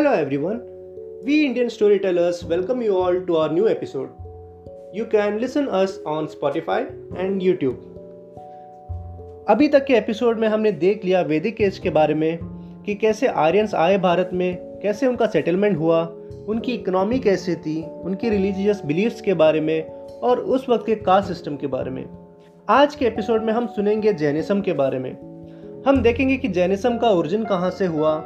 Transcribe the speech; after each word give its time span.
Hello, 0.00 0.12
everyone. 0.12 0.60
We 1.24 1.44
Indian 1.44 1.68
storytellers 1.68 2.42
welcome 2.44 2.80
you 2.80 2.96
all 2.96 3.20
to 3.26 3.36
our 3.36 3.52
new 3.52 3.68
episode. 3.68 4.08
You 4.94 5.04
can 5.04 5.38
listen 5.40 5.68
us 5.68 5.98
on 6.06 6.26
Spotify 6.26 6.78
and 7.18 7.42
YouTube. 7.42 7.74
अभी 9.48 9.68
तक 9.68 9.84
के 9.84 9.94
episode 9.94 10.38
में 10.38 10.48
हमने 10.48 10.72
देख 10.72 11.04
लिया 11.04 11.20
वैदिक 11.22 11.60
एज 11.60 11.78
के 11.78 11.90
बारे 11.90 12.14
में 12.14 12.38
कि 12.86 12.94
कैसे 12.94 13.26
आर्यंस 13.26 13.74
आए 13.74 13.98
भारत 13.98 14.30
में, 14.32 14.56
कैसे 14.82 15.06
उनका 15.06 15.26
सेटलमेंट 15.26 15.78
हुआ, 15.78 16.02
उनकी 16.48 16.72
इकोनॉमी 16.72 17.18
कैसे 17.18 17.54
थी, 17.54 17.82
उनकी 17.82 18.28
रिलीजियस 18.28 18.82
बिलीफ्स 18.84 19.20
के 19.20 19.34
बारे 19.34 19.60
में 19.60 19.88
और 20.08 20.40
उस 20.40 20.68
वक्त 20.68 20.86
के 20.86 20.94
कास्ट 20.94 21.28
सिस्टम 21.28 21.56
के 21.56 21.66
बारे 21.66 21.90
में 21.90 22.04
आज 22.68 22.94
के 22.94 23.06
एपिसोड 23.06 23.42
में 23.42 23.52
हम 23.52 23.66
सुनेंगे 23.66 24.12
जैनिज्म 24.12 24.60
के 24.60 24.72
बारे 24.72 24.98
में 24.98 25.12
हम 25.86 26.02
देखेंगे 26.02 26.36
कि 26.36 26.48
जैनिज्म 26.48 26.98
का 26.98 27.10
ओरिजिन 27.10 27.44
कहाँ 27.44 27.70
से 27.70 27.86
हुआ, 27.86 28.24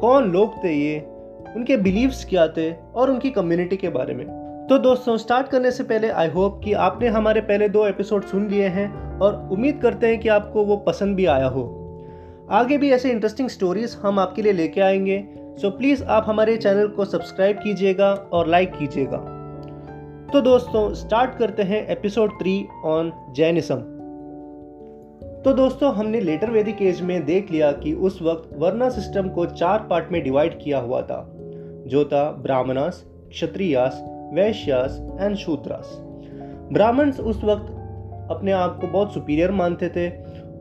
कौन 0.00 0.32
लोग 0.32 0.64
थे 0.64 0.72
ये 0.74 1.13
उनके 1.56 1.76
बिलीव्स 1.76 2.24
क्या 2.24 2.48
थे 2.48 2.72
और 2.72 3.10
उनकी 3.10 3.30
कम्युनिटी 3.30 3.76
के 3.76 3.88
बारे 3.88 4.14
में। 4.14 4.26
तो 4.70 4.78
दोस्तों 4.78 5.16
स्टार्ट 5.16 5.48
करने 5.48 5.70
से 5.70 5.84
पहले 5.84 6.08
आई 6.08 6.28
होप 6.28 6.60
कि 6.64 6.72
आपने 6.72 7.08
हमारे 7.08 7.40
पहले 7.40 7.68
दो 7.68 7.86
एपिसोड 7.86 8.24
सुन 8.24 8.48
लिए 8.48 8.68
हैं 8.68 9.18
और 9.18 9.48
उम्मीद 9.52 9.78
करते 9.82 10.06
हैं 10.06 10.20
कि 10.20 10.28
आपको 10.28 10.64
वो 10.64 10.76
पसंद 10.76 11.16
भी 11.16 11.26
आया 11.26 11.46
हो। 11.46 11.80
आगे 12.50 12.78
भी 12.78 12.90
ऐसे 12.90 13.10
इंटरेस्टिंग 13.10 13.48
स्टोरीज 13.48 13.98
हम 14.02 14.18
आपके 14.18 14.42
लिए 14.42 14.52
लेके 14.52 14.80
आएँगे 14.80 15.28
सो 15.56 15.70
प्लीज़ 15.70 16.04
आप 16.04 16.24
हमारे 16.26 16.56
चैनल 16.56 16.86
को 16.86 17.04
सब्सक्राइब 17.04 17.56
कीजिएगा 17.56 18.12
और 18.12 18.48
लाइक 18.48 18.72
कीजिएगा। 18.72 19.18
तो 20.32 20.40
दोस्तों 20.40 20.94
स्टार्ट 20.94 21.38
करते 21.38 21.62
हैं 21.62 21.86
एपिसोड 21.86 22.30
थ्री 22.30 22.66
ऑन 22.84 23.12
जैनिज्म 23.36 23.94
तो 25.44 25.52
दोस्तों, 25.52 25.94
हमने 25.94 26.20
लेटर 26.20 26.50
वैदिक 26.50 26.82
एज 26.82 27.00
में 27.00 27.24
देख 27.24 27.50
लिया 27.50 27.72
कि 27.72 27.92
उस 27.92 28.22
वक्त 28.22 28.50
वर्णा 28.58 28.88
सिस्टम 28.88 29.28
को 29.28 29.46
चार 29.46 29.86
पार्ट 29.90 30.12
में 30.12 30.22
डिवाइड 30.22 30.58
किया 30.62 30.78
हुआ 30.78 31.02
था। 31.02 31.33
जो 31.86 32.04
था 32.04 32.32
ब्राह्मणास, 32.32 33.04
क्षत्रियास, 33.28 34.04
वैश्यास 34.34 35.18
एंड 35.20 35.36
शूद्रास। 35.36 35.96
ब्राह्मण्स 36.72 37.20
उस 37.20 37.44
वक्त 37.44 37.70
अपने 38.30 38.52
आप 38.52 38.78
को 38.80 38.86
बहुत 38.86 39.14
सुपीरियर 39.14 39.50
मानते 39.50 39.88
थे 39.88 40.10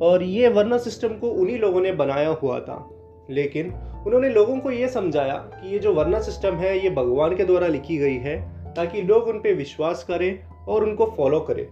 और 0.02 0.24
ये 0.24 0.50
वर्णा 0.50 0.78
सिस्टम 0.78 1.08
को 1.08 1.28
उन्हीं 1.30 1.60
लोगों 1.60 1.82
ने 1.82 1.92
बनाया 1.92 2.30
हुआ 2.30 2.60
था। 2.60 2.90
लेकिन 3.30 3.74
उन्होंने 4.08 4.30
लोगों 4.30 4.60
को 4.60 4.72
ये 4.72 4.88
समझाया 4.88 5.34
कि 5.34 5.74
ये 5.74 5.80
जो 5.80 5.94
वर्णा 5.94 6.20
सिस्टम 6.20 6.56
है, 6.56 6.84
ये 6.84 6.90
भगवान 6.90 7.36
के 7.36 7.44
द्वारा 7.44 7.68
लिखी 7.68 7.98
गई 7.98 8.18
है, 8.18 8.54
ताकि 8.74 9.02
लोग 9.02 9.24
उन 9.24 9.40
पर 9.40 9.54
विश्वास 9.54 10.04
करें 10.04 10.40
और 10.68 10.84
उनको 10.84 11.06
फॉलो 11.06 11.40
करें। 11.40 11.66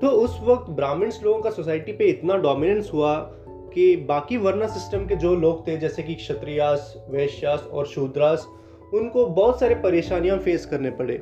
तो 0.00 0.06
उस 0.06 0.40
वक्त 0.44 0.70
ब्राह्मण्स 0.70 1.22
लोगों 1.24 1.40
का 1.40 1.50
सोसाइटी 1.50 1.92
पे 1.92 2.04
इतना 2.04 2.36
डोमिनेंस 2.36 2.90
हुआ 2.94 3.34
कि 3.74 3.96
बाकी 3.96 4.36
वर्णा 4.36 4.66
सिस्टम 4.66 5.06
के 5.06 5.16
जो 5.16 5.34
लोग 5.34 5.68
थे, 5.68 5.76
जैसे 5.76 6.02
कि 6.02 6.14
क्षत्रियास, 6.14 7.04
वैश्यास 7.10 7.68
और 7.72 7.86
शूद्रास, 7.86 8.46
उनको 8.94 9.26
बहुत 9.26 9.60
सारे 9.60 9.74
परेशानियाँ 9.74 10.38
फेस 10.38 10.66
करने 10.66 10.90
पड़े। 10.90 11.14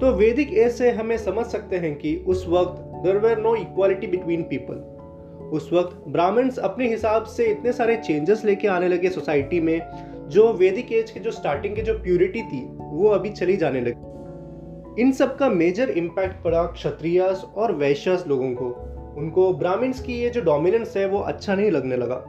तो 0.00 0.12
वैदिक 0.12 0.54
एज 0.54 0.72
से 0.72 0.90
हमें 0.90 1.18
समझ 1.18 1.46
सकते 1.46 1.76
हैं 1.76 1.94
कि 1.94 2.16
उस 2.16 2.46
वक्त 2.48 2.82
there 3.04 3.18
were 3.18 3.38
no 3.38 3.56
equality 3.56 4.06
between 4.06 4.42
people 4.42 4.96
उस 5.52 5.72
वक्त 5.72 6.04
ब्राह्मण्स 6.08 6.58
अपने 6.58 6.88
हिसाब 6.88 7.24
से 7.24 7.46
इतने 7.46 7.72
सारे 7.72 7.96
चेंजेस 7.96 8.44
लेके 8.44 8.68
आने 8.68 8.88
लगे 8.88 9.08
सोसाइटी 9.08 9.60
में, 9.60 9.80
जो 10.28 10.52
वैदिक 10.52 10.92
एज 10.92 11.10
के 11.10 11.20
जो 11.20 11.30
स्टार्टिंग 11.30 11.76
की 11.76 11.82
जो 11.82 11.94
प्यूरिटी 11.94 12.42
थी, 12.42 12.68
वो 12.80 13.08
अभी 13.08 13.30
चली 13.30 13.56
जाने 13.56 13.80
लगी। 13.80 15.02
इन 15.02 15.12
सब 15.12 15.36
का 15.36 15.48
मेजर 15.48 15.90
इम्पैक्ट 15.90 16.44
पड़ा 16.44 16.64
क्षत्रियास 16.66 17.46
और 17.56 17.72
वैश्यास 17.72 18.24
लोगों 18.28 18.52
को। 18.52 18.70
उनको 19.20 19.52
ब्राह्मण्स 19.54 20.00
की 20.02 20.20
ये 20.20 20.30
जो 20.30 20.40
डोमिनेंस 20.40 20.96
है 20.96 21.06
वो 21.08 21.18
अच्छा 21.18 21.54
नहीं 21.54 21.70
लगने 21.70 21.96
लगा। 21.96 22.22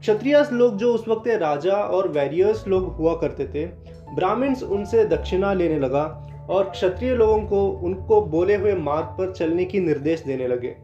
क्षत्रियास 0.00 0.52
लोग 0.52 0.76
जो 0.76 0.92
उस 0.94 1.08
वक्त 1.08 1.28
राजा 1.28 1.74
और 1.74 2.08
वैरियर्स 2.08 2.66
लोग 2.68 2.84
हुआ 2.96 3.14
करते 3.16 3.46
थे 3.46 3.66
ब्राह्मण्स 4.14 4.62
उनसे 4.62 5.04
दक्षिणा 5.04 5.52
लेने 5.52 5.78
लगा 5.78 6.04
और 6.50 6.70
क्षत्रिय 6.70 7.14
लोगों 7.14 7.40
को, 7.40 7.68
उनको 7.68 8.20
बोले 8.22 8.54
हुए 8.56 8.74
मार्ग 8.74 9.06
पर 9.06 9.32
चलने 9.32 9.64
की 9.64 9.80
निर्देश 9.80 10.22
देने 10.22 10.46
लगे। 10.48 10.74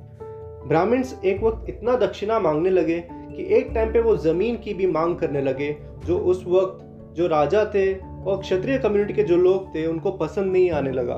ब्राह्मण्स 0.69 1.15
एक 1.25 1.43
वक्त 1.43 1.69
इतना 1.69 1.97
दक्षिणा 1.97 2.39
मांगने 2.41 2.71
लगे 2.71 2.99
कि 3.11 3.47
एक 3.57 3.71
टाइम 3.75 3.93
पे 3.93 4.01
वो 4.01 4.17
ज़मीन 4.17 4.57
की 4.57 4.75
भी 4.75 4.87
मांग 4.87 5.17
करने 5.17 5.43
लगे, 5.43 5.77
जो 6.07 6.19
उस 6.19 6.45
वक्त 6.47 7.15
जो 7.17 7.27
राजा 7.27 7.65
थे 7.65 7.93
और 7.95 8.41
क्षत्रिय 8.41 8.79
कम्युनिटी 8.79 9.15
के 9.15 9.23
जो 9.23 9.37
लोग 9.37 9.75
थे, 9.75 9.87
उनको 9.87 10.11
पसंद 10.11 10.53
नहीं 10.53 10.71
आने 10.71 10.91
लगा। 10.91 11.15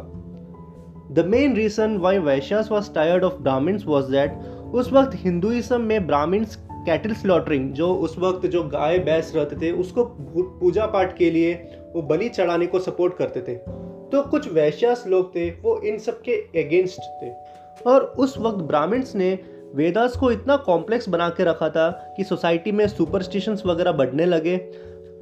The 1.12 1.18
main 1.18 1.56
reason 1.56 1.96
why 1.96 2.18
Vaishyas 2.18 2.70
was 2.72 2.92
tired 2.92 3.24
of 3.24 3.34
Brahmans 3.34 3.86
was 3.86 4.10
that 4.10 4.38
उस 4.74 4.92
वक्त 4.92 5.10
हिंदुइज्म 5.14 5.80
में 5.80 6.06
ब्राह्मण्स 6.06 6.56
कैटल 6.72 7.12
स्लॉटरिंग 7.12 7.72
जो 7.72 7.94
उस 7.94 8.18
वक्त 8.18 8.46
जो 8.46 8.62
गाय, 8.62 8.98
भैंस 8.98 9.32
रहते 9.36 9.56
थे, 9.56 9.72
उसको 9.72 10.04
पूजा 10.60 10.86
पाठ 10.86 11.16
के 11.16 11.30
लिए 11.30 11.54
वो 11.94 12.02
बलि 12.02 12.28
चढ़ाने 12.28 12.66
को 12.66 12.78
सपोर्ट 12.78 13.16
करते 13.16 13.40
थे। 13.40 13.54
तो 14.12 14.22
कुछ 14.22 14.52
वैश्यास 14.52 15.04
लोग 15.06 15.36
थे, 15.36 15.50
वो 15.50 15.80
इन 15.80 15.98
सब 15.98 16.20
के 16.20 16.32
अगेंस्ट 16.32 17.00
थे। 17.22 17.32
और 17.90 18.00
उस 18.00 18.38
वक्त 18.38 18.58
ब्राह्मण्स 18.58 19.14
ने 19.14 19.38
वेदास 19.74 20.16
को 20.16 20.30
इतना 20.30 20.56
कॉम्प्लेक्स 20.56 21.08
बना 21.08 21.28
के 21.28 21.44
रखा 21.44 21.68
था 21.68 22.14
कि 22.16 22.24
सोसाइटी 22.24 22.72
में 22.72 22.88
सुपरस्टिशंस 22.88 23.62
वगैरह 23.66 23.92
बढ़ने 23.92 24.26
लगे। 24.26 24.56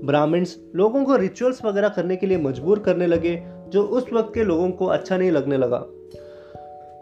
ब्राह्मण्स 0.05 0.57
लोगों 0.75 1.05
को 1.05 1.17
रिचुअल्स 1.17 1.65
वगैरह 1.65 1.89
करने 1.89 2.17
के 2.17 2.27
लिए 2.27 2.39
मजबूर 2.39 2.79
करने 2.79 3.07
लगे। 3.07 3.43
जो 3.75 3.83
उस 3.83 4.13
वक्त 4.13 4.35
के 4.35 4.45
लोगों 4.45 4.71
को 4.71 4.87
अच्छा 4.87 5.17
नहीं 5.17 5.31
लगने 5.31 5.57
लगा। 5.57 5.87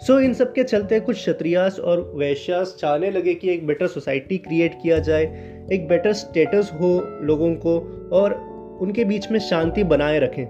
सो 0.06 0.19
so, 0.19 0.21
इन 0.21 0.34
सब 0.34 0.53
के 0.53 0.62
चलते 0.62 1.00
कुछ 1.00 1.16
क्षत्रियास 1.16 1.81
और 1.81 2.12
वैश्यास 2.16 2.77
चाहने 2.81 3.10
लगे 3.10 3.34
कि 3.34 3.50
एक 3.50 3.66
बेटर 3.66 3.87
सोसाइटी 3.87 4.38
क्रिएट 4.38 4.75
किया 4.83 4.99
जाए 4.99 5.25
एक 5.72 5.88
बेटर 5.88 6.12
स्टेटस 6.12 6.71
हो 6.75 7.19
लोगों 7.21 7.55
को 7.55 7.75
और 8.12 8.34
उनके 8.81 9.05
बीच 9.05 9.31
में 9.31 9.38
शांति 9.38 9.84
बनाए 9.84 10.19
रखें। 10.19 10.43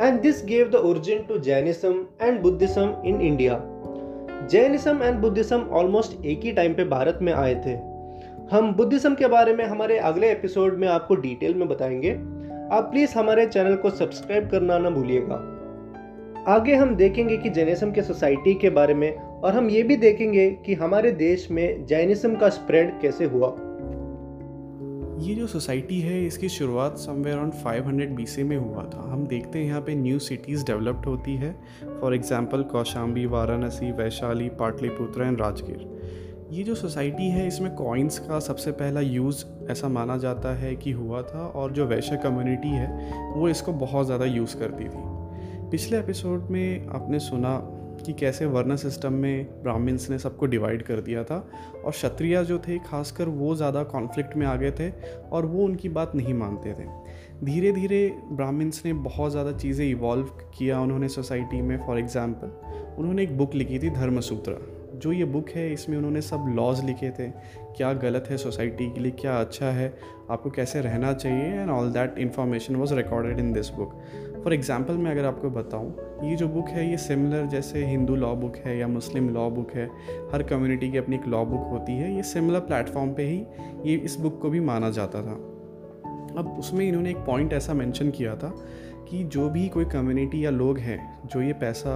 And 0.00 0.20
this 0.20 0.44
gave 0.44 0.68
the 0.68 0.74
origin 0.74 1.18
to 1.18 1.38
Jainism 1.38 2.06
and 2.22 2.40
Buddhism 2.40 2.96
in 3.04 3.20
India 3.20 3.60
Jainism 4.50 5.02
and 5.02 5.20
Buddhism 5.20 5.60
almost 5.60 6.26
एक 6.26 6.40
ही 6.44 6.52
टाइम 6.52 6.74
पे 6.74 6.84
भारत 6.84 7.18
में 7.22 7.32
आए 7.32 7.54
थे। 7.54 7.74
हम 8.56 8.74
बुद्धिज्म 8.76 9.14
के 9.14 9.26
बारे 9.26 9.54
में 9.54 9.64
हमारे 9.64 9.98
अगले 9.98 10.32
एपिसोड 10.32 10.78
में 10.78 10.88
आपको 10.88 11.14
डिटेल 11.14 11.54
में 11.54 11.68
बताएँगे। 11.68 12.31
आप 12.72 12.84
प्लीज़ 12.84 13.18
हमारे 13.18 13.46
चैनल 13.46 13.74
को 13.76 13.90
सब्सक्राइब 13.90 14.50
करना 14.50 14.78
ना 14.78 14.90
भूलिएगा। 14.90 15.34
आगे 16.48 16.74
हम 16.74 16.94
देखेंगे 16.96 17.36
कि 17.36 17.50
जैनिज्म 17.50 17.92
के 17.92 18.02
सोसाइटी 18.02 18.54
के 18.54 18.70
बारे 18.70 18.94
में, 18.94 19.16
और 19.16 19.54
हम 19.54 19.70
ये 19.70 19.82
भी 19.82 19.96
देखेंगे 19.96 20.50
कि 20.50 20.74
हमारे 20.74 21.10
देश 21.10 21.50
में 21.50 21.86
जैनिज्म 21.86 22.36
का 22.36 22.48
स्प्रेड 22.48 23.00
कैसे 23.00 23.24
हुआ। 23.24 23.48
ये 25.18 25.34
जो 25.34 25.46
सोसाइटी 25.46 26.00
है, 26.00 26.26
इसकी 26.26 26.48
शुरुआत 26.48 26.96
समवेयर 26.96 27.36
अराउंड 27.36 27.52
500 27.52 28.16
बीसी 28.16 28.42
में 28.42 28.56
हुआ 28.56 28.84
था। 28.84 29.12
हम 29.12 29.26
देखते 29.26 29.58
हैं 29.58 29.66
यहाँ 29.66 29.80
पे 29.80 29.94
न्यू 29.94 30.18
सिटीज़ 30.18 30.64
डेवलप्ड 30.66 31.06
होती 31.06 31.36
है। 31.36 31.56
For 32.00 32.14
example 32.14 32.62
Kaushambi, 32.62 33.26
Varanasi, 33.26 33.92
Vaishali, 33.92 34.48
Pataliputra 34.48 35.22
and 35.22 35.40
Rajgir. 35.40 35.88
ये 36.52 36.62
जो 36.62 36.74
सोसाइटी 36.74 37.28
है, 37.28 37.46
इसमें 37.48 37.74
कॉइन्स 37.74 38.18
का 38.18 38.38
सबसे 38.40 38.70
पहला 38.72 39.00
यूज़ 39.00 39.44
ऐसा 39.70 39.88
माना 39.88 40.16
जाता 40.16 40.54
है 40.54 40.74
कि 40.76 40.90
हुआ 40.92 41.20
था 41.22 41.46
और 41.46 41.72
जो 41.72 41.86
वैश्य 41.86 42.16
कम्युनिटी 42.16 42.68
है, 42.68 42.88
वो 43.34 43.48
इसको 43.48 43.72
बहुत 43.74 44.06
ज़्यादा 44.06 44.24
यूज़ 44.24 44.56
करती 44.56 44.84
थी। 44.84 45.70
पिछले 45.70 45.98
एपिसोड 45.98 46.50
में 46.50 46.88
आपने 46.88 47.18
सुना 47.18 47.54
कि 48.06 48.12
कैसे 48.12 48.46
वर्ण 48.46 48.76
सिस्टम 48.76 49.12
में 49.12 49.62
ब्राह्मण्स 49.62 50.08
ने 50.10 50.18
सबको 50.18 50.46
डिवाइड 50.46 50.82
कर 50.82 51.00
दिया 51.00 51.22
था 51.24 51.36
और 51.84 51.90
क्षत्रिय 51.90 52.42
जो 52.44 52.58
थे, 52.58 52.78
खासकर 52.80 53.28
वो 53.30 53.54
ज़्यादा 53.54 53.82
कॉन्फ्लिक्ट 53.84 54.36
में 54.36 54.46
आ 54.46 54.54
गए 54.56 54.70
थे 54.70 54.90
और 55.30 55.46
वो 55.46 55.64
उनकी 55.64 55.88
बात 55.90 56.14
नहीं 56.14 56.34
मानते 56.34 56.72
थे। 56.72 56.86
धीरे 57.44 57.72
धीरे 57.72 58.06
ब्राह्मण्स 58.32 58.84
ने 58.84 58.92
बहुत 59.08 59.30
ज़्यादा 59.30 59.52
चीज़ें 59.54 59.86
इवॉल्व 59.86 60.26
किया 60.58 60.80
उन्होंने 60.80 61.08
सोसाइटी 61.08 61.62
में। 61.62 61.76
फॉर 61.86 61.98
एग्ज़ाम्पल 61.98 62.52
उन्होंने 62.98 63.22
एक 63.22 63.36
बुक 63.38 63.54
लिखी 63.54 63.78
थी, 63.78 63.90
धर्मसूत्र। 63.90 64.81
जो 64.94 65.12
ये 65.12 65.24
बुक 65.24 65.48
है, 65.48 65.72
इसमें 65.72 65.96
उन्होंने 65.96 66.20
सब 66.22 66.44
लॉज 66.56 66.84
लिखे 66.84 67.10
थे। 67.10 67.28
क्या 67.76 67.92
गलत 67.94 68.26
है 68.30 68.36
सोसाइटी 68.36 68.90
के 68.90 69.00
लिए, 69.00 69.12
क्या 69.12 69.38
अच्छा 69.40 69.66
है, 69.66 69.92
आपको 70.30 70.50
कैसे 70.50 70.80
रहना 70.80 71.12
चाहिए 71.12 71.60
and 71.60 71.70
all 71.70 71.90
that 71.92 72.18
information 72.18 72.76
was 72.76 72.94
recorded 72.94 73.38
in 73.38 73.52
this 73.52 73.70
book 73.70 73.94
for 74.44 74.54
example 74.54 74.94
मैं 74.94 75.10
अगर 75.10 75.24
आपको 75.24 75.50
बताऊँ, 75.50 75.94
ये 76.24 76.36
जो 76.36 76.48
बुक 76.48 76.68
है, 76.68 76.88
ये 76.90 76.96
सिमिलर 76.98 77.46
जैसे 77.46 77.84
हिंदू 77.86 78.16
लॉ 78.16 78.34
बुक 78.34 78.56
है 78.56 78.76
या 78.78 78.88
मुस्लिम 78.88 79.28
लॉ 79.28 79.48
बुक 79.50 79.70
है, 79.70 79.86
हर 80.32 80.42
कम्युनिटी 80.42 80.90
की 80.90 80.98
अपनी 80.98 81.16
एक 81.16 81.26
लॉ 81.26 81.44
बुक 81.44 81.68
होती 81.70 81.92
है, 81.92 82.14
ये 82.16 82.22
सिमिलर 82.22 82.60
प्लेटफॉर्म 82.60 83.12
पे 83.14 83.26
ही 83.26 83.44
ये 83.84 83.96
इस 83.96 84.18
बुक 84.20 84.40
को 84.42 84.50
भी 84.50 84.60
माना 84.60 84.90
जाता 84.90 85.22
था। 85.22 85.40
अब 86.38 86.56
उसमें 86.58 86.86
इन्होंने 86.86 87.10
एक 87.10 87.16
पॉइंट 87.16 87.52
ऐसा 87.52 87.74
मेंशन 87.74 88.10
किया 88.10 88.34
था 88.36 88.54
कि 89.12 89.22
जो 89.24 89.48
भी 89.50 89.68
कोई 89.68 89.84
कम्युनिटी 89.84 90.44
या 90.44 90.50
लोग 90.50 90.78
हैं, 90.78 90.98
जो 91.26 91.40
ये 91.42 91.52
पैसा 91.52 91.94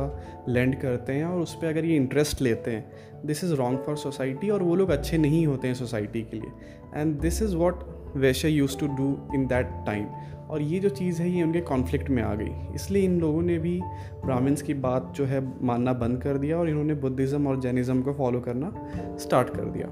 लेंड 0.48 0.80
करते 0.80 1.12
हैं 1.12 1.24
और 1.24 1.40
उस 1.40 1.54
पर 1.54 1.66
अगर 1.66 1.84
ये 1.84 1.96
इंटरेस्ट 1.96 2.42
लेते 2.42 2.70
हैं 2.70 3.26
this 3.26 3.44
is 3.44 3.54
wrong 3.54 3.78
for 3.86 3.96
society 3.96 4.50
और 4.50 4.62
वो 4.62 4.74
लोग 4.74 4.90
अच्छे 4.90 5.18
नहीं 5.18 5.46
होते 5.46 5.68
हैं 5.68 5.74
सोसाइटी 5.74 6.22
के 6.22 6.36
लिए। 6.36 7.00
And 7.00 7.18
this 7.20 7.42
is 7.42 7.56
what 7.56 7.84
Vaishya 8.16 8.48
use 8.48 8.78
to 8.78 8.86
do 8.88 9.08
in 9.34 9.46
that 9.46 9.70
time 9.86 10.06
और 10.50 10.62
ये 10.62 10.78
जो 10.80 10.88
चीज़ 10.90 11.22
है, 11.22 11.30
ये 11.30 11.42
उनके 11.42 11.60
कॉन्फ्लिक्ट 11.60 12.10
में 12.10 12.22
आ 12.22 12.34
गई। 12.34 12.74
इसलिए 12.74 13.04
इन 13.04 13.18
लोगों 13.20 13.42
ने 13.42 13.58
भी 13.58 13.80
ब्राह्मण्स 14.24 14.62
की 14.62 14.74
बात 14.74 15.12
जो 15.16 15.24
है 15.24 15.40
मानना 15.62 15.92
बंद 15.94 16.22
कर 16.22 16.38
दिया 16.38 16.58
और 16.58 16.68
इन्होंने 16.68 16.94
बुद्धिज़्म 16.96 17.46
और 17.46 17.60
जैनिज़्म 17.60 18.02
को 18.02 18.12
फॉलो 18.12 18.40
करना 18.40 18.72
स्टार्ट 19.20 19.50
कर 19.50 19.64
दिया। 19.64 19.86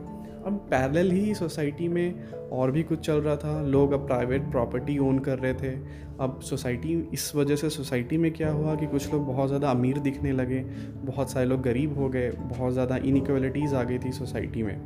अब 0.47 0.57
पैरेलल 0.71 1.11
ही 1.11 1.35
सोसाइटी 1.35 1.89
में 1.89 2.49
और 2.53 2.71
भी 2.71 2.83
कुछ 2.83 2.99
चल 2.99 3.21
रहा 3.21 3.37
था। 3.37 3.61
लोग 3.63 3.93
अब 3.93 4.07
प्राइवेट 4.07 4.51
प्रॉपर्टी 4.51 4.99
ओन 4.99 5.19
कर 5.19 5.39
रहे 5.39 5.55
थे। 5.55 5.71
अब 6.21 6.41
सोसाइटी 6.41 6.93
इस 7.13 7.35
वजह 7.37 7.57
से 7.57 7.71
सोसाइटी 7.71 8.19
में 8.19 8.31
क्या 8.33 8.51
हुआ 8.51 8.75
कि 8.75 8.87
कुछ 8.87 9.13
लोग 9.13 9.27
बहुत 9.27 9.49
ज़्यादा 9.49 9.71
अमीर 9.71 9.99
दिखने 9.99 10.33
लगे 10.33 10.61
बहुत 11.05 11.31
सारे 11.31 11.47
लोग 11.47 11.63
गरीब 11.63 11.99
हो 11.99 12.09
गए 12.09 12.31
बहुत 12.31 12.73
ज़्यादा 12.73 12.97
इनइक्वलिटीज़ 12.97 13.75
आ 13.75 13.83
गई 13.83 13.99
थी 13.99 14.13
सोसाइटी 14.13 14.63
में। 14.63 14.77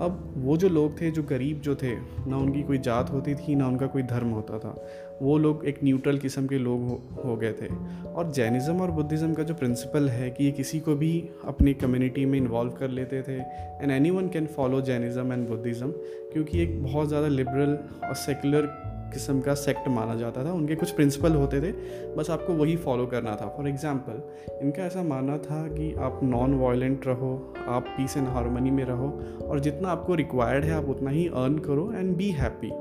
अब 0.00 0.32
वो 0.36 0.56
जो 0.56 0.68
लोग 0.68 1.00
थे 1.00 1.10
जो 1.10 1.22
गरीब 1.22 1.60
जो 1.60 1.74
थे 1.74 1.94
ना 2.28 2.36
उनकी 2.36 2.62
कोई 2.62 2.78
जात 2.78 3.10
होती 3.10 3.34
थी 3.34 3.54
ना 3.54 3.66
उनका 3.68 3.86
कोई 3.86 4.02
धर्म 4.02 4.28
होता 4.28 4.58
था 4.58 4.74
वो 5.22 5.36
लोग 5.38 5.64
एक 5.68 5.82
न्यूट्रल 5.84 6.18
किस्म 6.18 6.46
के 6.46 6.58
लोग 6.58 6.86
हो, 6.88 7.00
हो 7.24 7.36
गए 7.36 7.52
थे। 7.52 7.66
और 8.06 8.30
जैनिज़्म 8.32 8.80
और 8.80 8.90
बुद्धिज़्म 8.90 9.34
का 9.34 9.42
जो 9.42 9.54
प्रिंसिपल 9.54 10.08
है 10.08 10.30
कि 10.30 10.44
ये 10.44 10.50
किसी 10.52 10.80
को 10.80 10.94
भी 10.96 11.12
अपनी 11.44 11.74
कम्युनिटी 11.74 12.24
में 12.26 12.38
इन्वॉल्व 12.38 12.72
कर 12.78 12.88
लेते 12.90 13.22
थे 13.22 13.36
and 13.82 13.90
any 13.90 14.10
one 14.10 14.28
can 14.28 14.46
follow 14.56 14.80
Jainism 14.82 15.32
and 15.32 15.46
Buddhism 15.48 15.90
क्योंकि 16.32 16.62
एक 16.62 16.82
बहुत 16.82 17.08
ज़्यादा 17.08 17.28
लिबरल 17.28 17.78
और 18.04 18.14
सेकुलर 18.14 18.72
किस्म 19.12 19.40
का 19.40 19.54
सेक्ट 19.54 19.88
माना 19.88 20.14
जाता 20.14 20.44
था। 20.44 20.52
उनके 20.52 20.74
कुछ 20.74 20.90
प्रिंसिपल 20.90 21.34
होते 21.34 21.60
थे। 21.60 21.72
बस 22.16 22.30
आपको 22.30 22.52
वही 22.52 22.76
फॉलो 22.76 23.06
करना 23.06 23.36
था। 23.36 23.48
फॉर 23.56 23.68
एग्ज़ाम्पल 23.68 24.22
इनका 24.62 24.82
ऐसा 24.82 25.02
मानना 25.02 25.36
था 25.38 25.66
कि 25.68 25.92
आप 25.98 26.20
नॉन 26.22 26.54
वायलेंट 26.54 27.06
रहो, 27.06 27.32
आप 27.68 27.94
पीस 27.96 28.16
एंड 28.16 28.28
हारमोनी 28.28 28.70
में 28.70 28.84
रहो, 28.84 29.08
और 29.42 29.60
जितना 29.60 29.88
आपको 29.88 30.14
रिक्वायर्ड 30.14 30.64
है, 30.64 30.72
आप 30.72 30.88
उतना 30.88 31.10
ही 31.10 31.26
अर्न 31.26 31.58
करो 31.58 31.92
एंड 31.92 32.16
बी 32.16 32.30
हैप्पी 32.30 32.72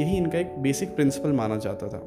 यही 0.00 0.16
इनका 0.16 0.38
एक 0.38 0.58
बेसिक 0.58 0.94
प्रिंसिपल 0.96 1.32
माना 1.32 1.56
जाता 1.56 1.88
था। 1.88 2.02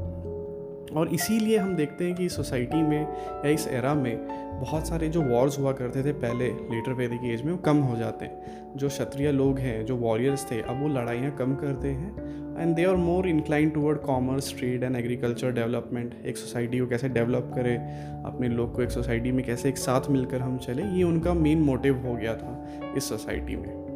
और 0.95 1.07
इसीलिए 1.07 1.57
हम 1.57 1.75
देखते 1.75 2.05
हैं 2.05 2.15
कि 2.15 2.27
सोसाइटी 2.29 2.81
में 2.83 3.01
या 3.01 3.49
इस 3.49 3.67
एरा 3.67 3.93
में 3.93 4.27
बहुत 4.61 4.87
सारे 4.87 5.07
जो 5.09 5.21
वॉर्स 5.21 5.59
हुआ 5.59 5.71
करते 5.71 6.03
थे 6.03 6.11
पहले 6.13 6.47
लेटर 6.47 6.93
वैदिक 6.93 7.23
एज 7.23 7.41
में, 7.41 7.51
वो 7.51 7.57
कम 7.57 7.77
हो 7.77 7.97
जाते 7.97 8.25
हैं। 8.25 8.75
जो 8.77 8.87
क्षत्रिय 8.87 9.31
लोग 9.31 9.59
हैं, 9.59 9.85
जो 9.85 9.95
वॉरियर्स 9.95 10.51
थे, 10.51 10.61
अब 10.61 10.81
वो 10.81 10.87
लड़ाइयाँ 10.89 11.31
कम 11.31 11.55
करते 11.55 11.87
हैं 11.87 12.46
and 12.59 12.75
they 12.75 12.85
are 12.85 12.95
more 12.95 13.27
incline 13.27 13.69
toward 13.69 13.97
commerce 13.97 14.57
trade 14.59 14.83
and 14.83 14.95
agriculture 14.95 15.51
development 15.51 16.13
एक 16.25 16.37
सोसाइटी 16.37 16.79
को 16.79 16.87
कैसे 16.87 17.09
डेवलप 17.09 17.51
करें, 17.55 17.77
अपने 18.23 18.47
लोग 18.49 18.75
को 18.75 18.81
एक 18.81 18.91
सोसाइटी 18.91 19.31
में 19.31 19.45
कैसे 19.45 19.69
एक 19.69 19.77
साथ 19.77 20.09
मिलकर 20.09 20.41
हम 20.41 20.57
चले, 20.57 20.83
ये 20.83 21.03
उनका 21.03 21.33
मेन 21.33 21.61
मोटिव 21.61 21.97
हो 21.97 22.15
गया 22.15 22.35
था 22.35 22.93
इस 22.97 23.09
सोसाइटी 23.09 23.55
में। 23.55 23.87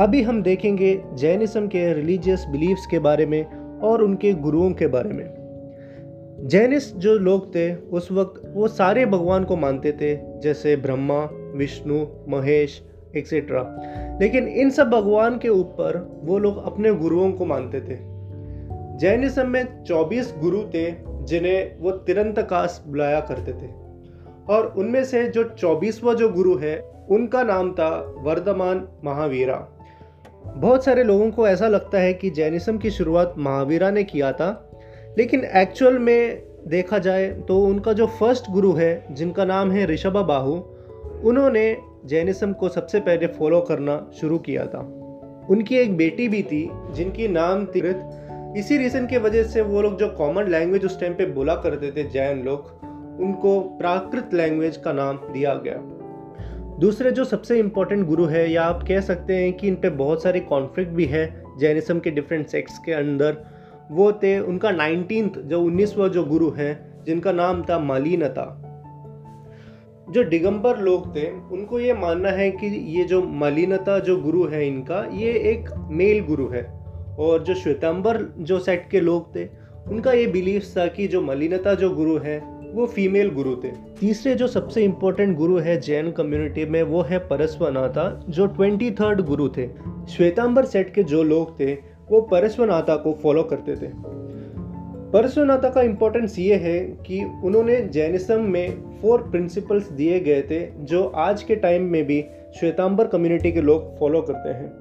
अभी 0.00 0.22
हम 0.22 0.42
देखेंगे 0.42 1.02
जैनिज्म 1.14 1.68
के 1.68 1.92
रिलीजियस 1.94 2.44
बिलीव्स 2.44 2.86
के 2.86 2.98
बारे 2.98 3.26
में 3.26 3.44
और 3.80 4.02
उनके 4.02 4.32
गुरुओं 4.32 4.72
के 4.72 4.86
बारे 4.86 5.12
में। 5.12 6.46
जैनिस्ट 6.48 6.94
जो 6.94 7.14
लोग 7.14 7.54
थे, 7.54 7.74
उस 7.74 8.12
वक्त 8.12 8.52
वो 8.54 8.68
सारे 8.68 9.06
भगवान 9.06 9.44
को 9.44 9.56
मानते 9.56 9.92
थे, 9.92 10.40
जैसे 10.40 10.76
ब्रह्मा, 10.76 11.24
विष्णु, 11.54 12.06
महेश 12.28 12.82
एक्सेट्रा 13.16 13.62
लेकिन 14.20 14.48
इन 14.48 14.70
सब 14.70 14.90
भगवान 14.90 15.38
के 15.38 15.48
ऊपर 15.48 16.20
वो 16.24 16.38
लोग 16.38 16.64
अपने 16.64 16.92
गुरुओं 16.92 17.32
को 17.32 17.44
मानते 17.44 17.80
थे। 17.80 18.18
जैनिज्म 18.98 19.46
में 19.46 19.84
24 19.84 20.34
गुरु 20.38 20.62
थे 20.62 20.94
जिन्हें 21.08 21.78
वो 21.80 21.90
तिरंतकास 21.90 22.84
बुलाया 22.86 23.20
करते 23.20 23.52
थे। 23.52 23.70
और 24.48 24.74
उनमें 24.76 25.04
से 25.04 25.28
जो 25.28 25.44
चौबीसवा 25.44 26.14
जो 26.14 26.28
गुरु 26.28 26.56
है, 26.56 26.90
उनका 27.10 27.42
नाम 27.42 27.72
था 27.72 28.14
वर्धमान 28.18 28.88
महावीरा। 29.04 29.68
बहुत 30.46 30.84
सारे 30.84 31.02
लोगों 31.04 31.30
को 31.30 31.48
ऐसा 31.48 31.68
लगता 31.68 31.98
है 31.98 32.14
कि 32.14 32.30
जैनिज्म 32.30 32.78
की 32.78 32.90
शुरुआत 32.90 33.34
महावीरा 33.38 33.90
ने 33.90 34.04
किया 34.04 34.32
था, 34.32 34.70
लेकिन 35.18 35.44
एक्चुअल 35.44 35.98
में 35.98 36.42
देखा 36.66 36.98
जाए 36.98 37.28
तो 37.28 37.60
उनका 37.60 37.92
जो 37.92 38.06
फ़र्स्ट 38.06 38.50
गुरु 38.50 38.72
है, 38.72 39.06
जिनका 39.10 39.44
नाम 39.44 39.70
है 39.70 39.86
ऋषभा 39.86 40.22
बाहू, 40.22 40.52
उन्होंने 41.24 41.76
जैनिज्म 42.06 42.52
को 42.52 42.68
सबसे 42.68 43.00
पहले 43.00 43.26
फॉलो 43.26 43.60
करना 43.60 44.10
शुरू 44.20 44.38
किया 44.38 44.66
था। 44.66 44.78
उनकी 45.50 45.76
एक 45.76 45.96
बेटी 45.96 46.28
भी 46.28 46.42
थी, 46.42 46.70
जिनकी 46.90 47.28
नाम 47.28 47.66
थी 47.66 47.94
इसी 48.58 48.78
रीज़न 48.78 49.06
की 49.06 49.18
वजह 49.18 49.42
से 49.42 49.60
वो 49.60 49.82
लोग 49.82 49.98
जो 49.98 50.08
कॉमन 50.08 50.44
लैंग्वेज 50.44 50.84
उस 50.84 51.00
टाइम 51.00 51.14
पे 51.14 51.26
बोला 51.26 51.54
करते 51.54 51.90
थे, 51.90 52.10
जैन 52.10 52.42
लोग, 52.42 52.80
उनको 53.20 53.60
प्राकृत 53.60 54.30
लैंग्वेज 54.34 54.76
का 54.76 54.92
नाम 54.92 55.16
दिया 55.16 55.54
गया। 55.54 55.74
दूसरे 56.80 57.10
जो 57.10 57.24
सबसे 57.24 57.58
इम्पोर्टेंट 57.58 58.06
गुरु 58.06 58.24
है, 58.24 58.50
या 58.50 58.62
आप 58.62 58.84
कह 58.88 59.00
सकते 59.00 59.34
हैं 59.34 59.52
कि 59.52 59.68
इन 59.68 59.74
पे 59.74 59.90
बहुत 59.90 60.22
सारे 60.22 60.40
कॉन्फ्लिक्ट 60.40 60.92
भी 60.92 61.04
है 61.04 61.42
जैनिज्म 61.58 61.98
के 61.98 62.10
डिफरेंट 62.10 62.46
सेक्ट्स 62.46 62.78
के 62.78 62.92
अंदर, 62.92 63.36
वो 63.90 64.12
थे 64.12 64.38
उनका 64.38 64.70
नाइनटीन 64.70 65.32
जो 65.36 65.62
उन्नीसवा 65.62 66.08
जो 66.08 66.24
गुरु 66.24 66.50
है, 66.50 66.94
जिनका 67.06 67.32
नाम 67.32 67.62
था 67.62 67.78
मालिनता। 67.78 68.67
जो 70.10 70.24
दिगंबर 70.24 70.78
लोग 70.78 71.16
थे, 71.16 71.30
उनको 71.30 71.80
ये 71.80 71.94
मानना 71.94 72.28
है 72.28 72.50
कि 72.50 72.66
ये 72.98 73.04
जो 73.04 73.22
मलिनता 73.22 73.98
जो 73.98 74.16
गुरु 74.16 74.44
है 74.44 74.68
इनका, 74.68 75.10
ये 75.12 75.32
एक 75.32 75.88
मेल 75.90 76.24
गुरु 76.24 76.48
है। 76.48 76.78
और 77.18 77.42
जो 77.42 77.54
श्वेतांबर 77.54 78.34
जो 78.38 78.58
सेट 78.58 78.88
के 78.90 79.00
लोग 79.00 79.36
थे, 79.36 79.48
उनका 79.88 80.12
ये 80.12 80.26
बिलीव 80.26 80.62
था 80.76 80.86
कि 80.86 81.08
जो 81.08 81.22
मलिनता 81.22 81.74
जो 81.74 81.90
गुरु 81.90 82.18
है, 82.18 82.58
वो 82.74 82.86
फीमेल 82.86 83.30
गुरु 83.30 83.56
थे। 83.56 83.68
तीसरे 84.00 84.34
जो 84.34 84.46
सबसे 84.46 84.84
इम्पोर्टेंट 84.84 85.36
गुरु 85.36 85.58
है 85.58 85.80
जैन 85.80 86.10
कम्युनिटी 86.10 86.64
में, 86.64 86.82
वो 86.82 87.02
है 87.02 87.18
परस्वनाथा, 87.18 88.24
जो 88.28 88.46
ट्वेंटी 88.46 88.90
थर्ड 88.90 89.20
गुरु 89.20 89.48
थे। 89.48 89.68
श्वेतांबर 90.08 90.64
सेट 90.64 90.94
के 90.94 91.02
जो 91.02 91.22
लोग 91.22 91.60
थे, 91.60 91.74
वो 92.10 92.20
परस्वनाथा 92.20 92.96
को 92.96 93.12
फॉलो 93.12 93.42
करते 93.42 93.72
थे। 93.76 94.18
परस्वनाथा 95.12 95.70
का 95.70 95.82
इम्पोर्टेंस 95.82 96.38
ये 96.38 96.54
है 96.54 96.80
कि 96.80 97.40
उन्होंने 97.44 97.80
जैनिज्म 97.80 98.40
में 98.40 98.98
फोर 99.02 99.22
प्रिंसिपल्स 99.22 99.88
दिए 99.90 100.20
गए 100.20 100.42
थे, 100.42 100.84
जो 100.84 101.04
आज 101.04 101.42
के 101.42 101.56
टाइम 101.56 101.82
में 101.82 102.04
भी 102.04 102.24
श्वेतांबर 102.60 103.06
कम्युनिटी 103.06 103.52
के 103.52 103.60
लोग 103.60 103.98
फॉलो 103.98 104.22
करते 104.22 104.48
हैं। 104.48 104.72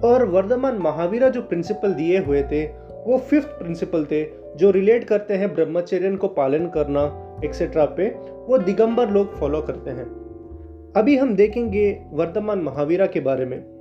और 0.00 0.24
वर्धमान 0.24 0.78
महावीरा 0.78 1.28
जो 1.28 1.42
प्रिंसिपल 1.42 1.94
दिए 1.94 2.18
हुए 2.18 2.42
थे, 2.42 2.66
वो 3.06 3.18
फिफ्थ 3.18 3.48
प्रिंसिपल 3.48 4.04
थे, 4.04 4.26
जो 4.56 4.70
रिलेट 4.70 5.04
करते 5.04 5.34
हैं 5.34 5.54
ब्रह्मचर्य 5.54 6.16
को 6.16 6.28
पालन 6.28 6.66
करना 6.66 7.22
एक्सेट्रा 7.44 7.84
पे, 7.84 8.08
वो 8.46 8.58
दिगंबर 8.58 9.10
लोग 9.10 9.34
फॉलो 9.34 9.62
करते 9.62 9.90
हैं। 9.90 10.06
अभी 10.96 11.16
हम 11.16 11.36
देखेंगे 11.36 12.02
वर्तमान 12.12 12.58
महावीरा 12.58 13.06
के 13.06 13.20
बारे 13.20 13.44
में। 13.44 13.75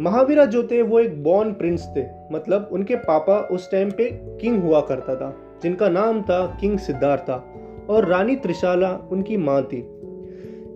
महावीरा 0.00 0.44
जो 0.44 0.62
थे 0.62 0.82
वो 0.82 1.00
एक 1.00 1.22
बॉर्न 1.22 1.52
प्रिंस 1.52 1.88
थे। 1.96 2.04
मतलब 2.32 2.68
उनके 2.72 2.96
पापा 2.96 3.38
उस 3.38 3.70
टाइम 3.70 3.90
पे 3.90 4.10
किंग 4.12 4.62
हुआ 4.62 4.80
करता 4.80 5.16
था, 5.16 5.36
जिनका 5.62 5.88
नाम 5.88 6.22
था 6.22 6.58
किंग 6.60 6.78
सिद्धार्था, 6.78 7.54
और 7.90 8.08
रानी 8.08 8.36
त्रिशाला 8.36 9.08
उनकी 9.12 9.36
माँ 9.36 9.62
थी। 9.62 9.88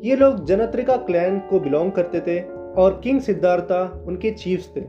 ये 0.08 0.16
लोग 0.16 0.44
जनत्रिका 0.44 0.96
क्लैन 0.96 1.38
को 1.38 1.60
बिलोंग 1.60 1.92
करते 1.92 2.20
थे, 2.20 2.40
और 2.72 3.00
किंग 3.04 3.20
सिद्धार्था 3.20 4.04
उनके 4.08 4.30
चीफ्स 4.30 4.70
थे। 4.76 4.82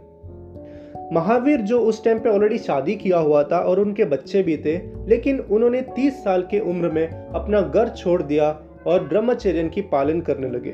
महावीर 1.13 1.62
जो 1.62 1.79
उस 1.79 2.03
टाइम 2.03 2.19
पे 2.19 2.29
ऑलरेडी 2.29 2.57
शादी 2.57 2.96
किया 2.96 3.17
हुआ 3.17 3.43
था, 3.43 3.60
और 3.60 3.79
उनके 3.79 4.05
बच्चे 4.05 4.43
भी 4.43 4.57
थे, 4.57 4.77
लेकिन 5.07 5.39
उन्होंने 5.39 5.81
30 5.81 6.24
साल 6.24 6.41
के 6.41 6.60
उम्र 6.60 6.89
में 6.89 7.07
अपना 7.07 7.62
घर 7.62 7.89
छोड़ 7.89 8.22
दिया, 8.22 8.60
और 8.88 9.03
ब्रह्मचर्य 9.03 9.69
की 9.69 9.81
पालन 9.81 10.22
करने 10.22 10.50
लगे। 10.50 10.72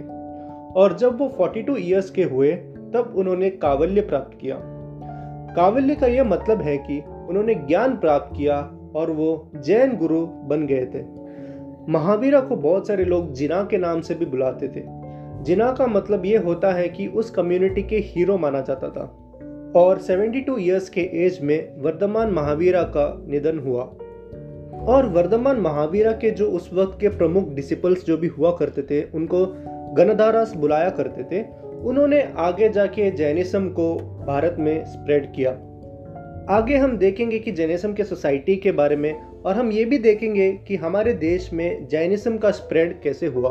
और 0.80 0.98
जब 0.98 1.18
वो 1.18 1.28
42 1.28 1.78
इयर्स 1.78 2.10
के 2.10 2.24
हुए 2.24 2.52
तब 2.94 3.14
उन्होंने 3.18 3.50
कावल्य 3.50 4.02
प्राप्त 4.02 4.38
किया। 4.42 4.56
कावल्य 5.56 5.96
का 5.96 6.08
यह 6.08 6.24
मतलब 6.24 6.62
है 6.62 6.78
कि 6.78 7.04
उन्होंने 7.30 7.56
ज्ञान 7.56 7.98
प्राप्त 7.98 8.38
किया 8.38 8.72
और 8.96 9.12
वो 9.12 9.52
जैन 9.56 9.98
गुरु 9.98 10.26
बन 10.26 10.68
गए 10.68 10.86
थे। 10.86 11.24
महावीरा 11.90 12.40
को 12.40 12.56
बहुत 12.56 12.88
सारे 12.88 13.06
लोग 13.06 13.34
जिना 13.34 13.64
के 13.64 13.78
नाम 13.78 14.02
से 14.02 14.16
भी 14.16 14.26
बुलाते 14.26 14.68
थे। 14.68 15.04
जिना 15.44 15.72
का 15.72 15.88
मतलब 15.88 16.26
ये 16.26 16.38
होता 16.38 16.72
है 16.72 16.90
कि 16.90 17.08
उस 17.08 17.32
कम्युनिटी 17.32 17.84
के 17.84 17.98
हीरो 17.98 18.38
माना 18.38 18.62
जाता 18.62 18.90
था। 18.90 19.20
और 19.76 20.00
72 20.00 20.58
इयर्स 20.60 20.90
के 20.90 21.02
एज 21.02 21.40
में 21.44 21.82
वर्धमान 21.82 22.32
महावीरा 22.32 22.84
का 22.84 23.24
निधन 23.28 23.60
हुआ। 23.60 23.82
और 24.88 25.10
वर्धमान 25.10 25.58
महावीरा 25.58 26.12
के 26.12 26.32
जो 26.32 26.46
उस 26.46 26.74
वक्त 26.74 26.98
के 27.02 27.10
प्रमुख 27.10 27.50
डिसिपल्स 27.50 28.06
जो 28.06 28.18
भी 28.18 28.28
हुआ 28.28 28.52
करते 28.52 28.82
थे, 28.82 29.04
उनको 29.16 29.46
गणधारास 29.94 30.56
बुलाया 30.56 30.90
करते 30.90 31.24
थे। 31.24 31.63
उन्होंने 31.84 32.34
आगे 32.38 32.70
जाके 32.70 33.12
जैनिज्म 33.12 33.70
को 33.70 33.96
भारत 34.28 34.56
में 34.60 34.86
स्प्रेड 34.86 35.34
किया। 35.34 35.52
आगे 36.50 36.78
हम 36.78 36.98
देखेंगे 36.98 37.40
कि 37.40 37.52
जैनिज्म 37.52 37.94
के 37.94 38.04
सोसाइटी 38.04 38.56
के 38.56 38.72
बारे 38.72 38.96
में 38.96 39.14
और 39.46 39.56
हम 39.56 39.72
ये 39.72 39.86
भी 39.86 39.98
देखेंगे 39.98 40.52
कि 40.52 40.76
हमारे 40.76 41.14
देश 41.14 41.54
में 41.54 41.88
जैनिज्म 41.88 42.38
का 42.38 42.52
स्प्रेड 42.52 43.02
कैसे 43.02 43.28
हुआ। 43.28 43.50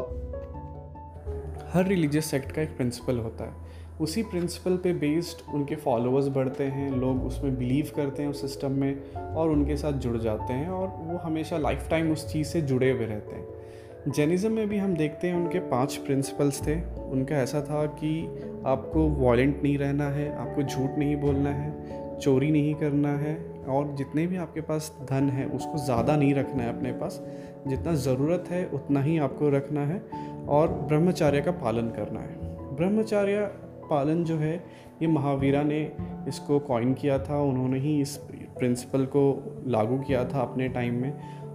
हर 1.72 1.86
रिलीजियस 1.86 2.24
सेक्ट 2.24 2.52
का 2.52 2.62
एक 2.62 2.68
प्रिंसिपल 2.68 3.18
होता 3.18 3.44
है। 3.44 3.72
उसी 4.00 4.22
प्रिंसिपल 4.22 4.76
पे 4.76 4.92
बेस्ड 4.92 5.54
उनके 5.54 5.74
फॉलोअर्स 5.74 6.28
बढ़ते 6.28 6.64
हैं, 6.64 6.96
लोग 6.96 7.24
उसमें 7.24 7.58
बिलीव 7.58 7.90
करते 7.96 8.22
हैं 8.22 8.30
उस 8.30 8.40
सिस्टम 8.40 8.72
में 8.72 9.12
और 9.34 9.50
उनके 9.50 9.76
साथ 9.76 9.92
जुड़ 9.92 10.16
जाते 10.16 10.52
हैं 10.52 10.68
और 10.68 10.88
वो 10.88 11.18
हमेशा 11.18 11.58
लाइफ 11.58 11.90
टाइम 11.90 12.12
उस 12.12 12.32
चीज़ 12.32 12.48
से 12.48 12.60
जुड़े 12.60 12.90
हुए 12.90 13.06
रहते 13.06 13.36
हैं। 13.36 13.61
जैनिज़्म 14.08 14.52
में 14.52 14.68
भी 14.68 14.78
हम 14.78 14.94
देखते 14.94 15.28
हैं 15.28 15.34
उनके 15.34 15.58
पाँच 15.58 15.96
प्रिंसिपल्स 15.96 16.60
थे। 16.66 16.74
उनका 17.10 17.36
ऐसा 17.36 17.60
था 17.60 17.84
कि 17.86 18.26
आपको 18.66 19.00
वॉलेंट 19.08 19.62
नहीं 19.62 19.76
रहना 19.78 20.08
है, 20.08 20.36
आपको 20.36 20.62
झूठ 20.62 20.98
नहीं 20.98 21.16
बोलना 21.16 21.50
है, 21.50 22.18
चोरी 22.18 22.50
नहीं 22.50 22.74
करना 22.74 23.16
है, 23.18 23.34
और 23.68 23.94
जितने 23.94 24.26
भी 24.26 24.36
आपके 24.36 24.60
पास 24.60 24.92
धन 25.10 25.28
है, 25.28 25.46
उसको 25.46 25.78
ज़्यादा 25.78 26.16
नहीं 26.16 26.34
रखना 26.34 26.62
है 26.62 26.76
अपने 26.76 26.92
पास। 26.92 27.22
जितना 27.68 27.94
ज़रूरत 27.94 28.44
है, 28.50 28.64
उतना 28.66 29.02
ही 29.02 29.18
आपको 29.18 29.48
रखना 29.48 29.80
है, 29.80 30.02
और 30.48 30.68
ब्रह्मचार्य 30.68 31.40
का 31.40 31.50
पालन 31.50 31.90
करना 31.90 32.20
है। 32.20 32.36
ब्रह्मचार्य 32.76 33.40
पालन 33.90 34.24
जो 34.24 34.36
है, 34.36 34.54
ये 35.02 35.06
महावीरा 35.06 35.62
ने 35.62 35.80
इसको 36.28 36.58
कॉइन 36.58 36.94
किया 36.94 37.18
था। 37.18 37.40
उन्होंने 37.42 37.78
ही 37.78 38.00
इस 38.00 38.16
प्रिंसिपल 38.58 39.04
को 39.04 39.22
लागू 39.66 39.98
किया 39.98 40.24
था 40.24 40.40
अपने 40.40 40.68
टाइम 40.68 40.94
में। 40.94 41.12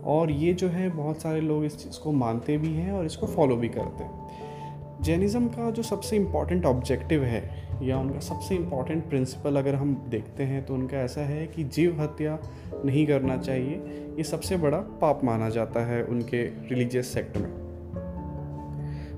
और 0.08 0.32
ये 0.32 0.54
जो 0.54 0.68
है, 0.68 0.90
बहुत 0.90 1.22
सारे 1.22 1.42
लोग 1.42 1.66
इस 1.66 1.78
चीज़ 1.78 2.00
को 2.00 2.12
मानते 2.12 2.58
भी 2.58 2.74
हैं 2.74 2.92
और 2.92 3.06
इसको 3.06 3.28
फॉलो 3.28 3.56
भी 3.56 3.70
करते 3.70 4.04
हैं। 4.04 5.02
जैनिज़्म 5.02 5.48
का 5.48 5.70
जो 5.72 5.84
सबसे 5.84 6.16
इंपॉर्टेंट 6.16 6.66
ऑब्जेक्टिव 6.66 7.24
है 7.24 7.44
या 7.84 7.98
उनका 8.00 8.20
सबसे 8.20 8.56
इंपॉर्टेंट 8.56 9.04
प्रिंसिपल 9.10 9.56
अगर 9.56 9.76
हम 9.76 9.94
देखते 10.10 10.44
हैं 10.44 10.66
तो 10.66 10.74
उनका 10.74 10.98
ऐसा 10.98 11.22
है 11.22 11.46
कि 11.48 11.64
जीव 11.64 12.02
हत्या 12.02 12.38
नहीं 12.86 13.06
करना 13.08 13.38
चाहिए। 13.38 13.76
ये 14.18 14.24
सबसे 14.24 14.58
बड़ा 14.58 14.78
पाप 15.02 15.24
माना 15.24 15.50
जाता 15.50 15.86
है 15.86 16.04
उनके 16.04 16.44
रिलीजियस 16.44 17.14
सेक्ट 17.14 17.38
में। 17.38 17.50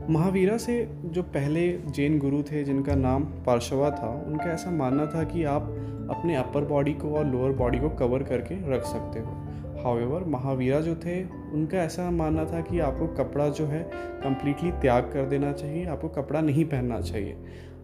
महावीरा 0.10 0.58
से 0.58 0.88
जो 1.06 1.24
पहले 1.24 1.68
जैन 1.88 2.18
गुरु 2.20 2.42
थे, 2.44 2.64
जिनका 2.64 2.96
नाम 2.96 3.24
पार्शवा 3.46 3.90
था, 3.92 4.10
उनका 4.28 4.52
ऐसा 4.54 4.72
मानना 4.72 5.06
था 5.06 5.24
कि 5.24 5.44
आप 5.44 5.70
अपने 6.10 6.36
अपर 6.36 6.66
बॉडी 6.66 6.94
को 6.94 7.14
और 7.16 7.26
लोअर 7.26 7.52
बॉडी 7.52 7.80
को 7.80 7.90
कवर 7.90 8.24
करके 8.24 8.56
रख 8.72 8.86
सकते 8.86 9.20
हो। 9.20 9.36
हावेवर 9.84 10.24
महावीरा 10.24 10.80
जो 10.80 10.96
थे, 10.96 11.24
उनका 11.24 11.78
ऐसा 11.78 12.12
मानना 12.12 12.46
था 12.46 12.62
कि 12.62 12.80
आपको 12.80 13.08
कपड़ा 13.08 13.50
जो 13.50 13.66
है 13.66 13.90
कम्प्लीटली 14.24 14.72
त्याग 14.72 15.04
कर 15.04 15.26
देना 15.26 15.52
चाहिए, 15.52 15.86
आपको 15.86 16.08
कपड़ा 16.08 16.42
नहीं 16.42 16.66
पहनना 16.66 17.02
चाहिए। 17.02 17.36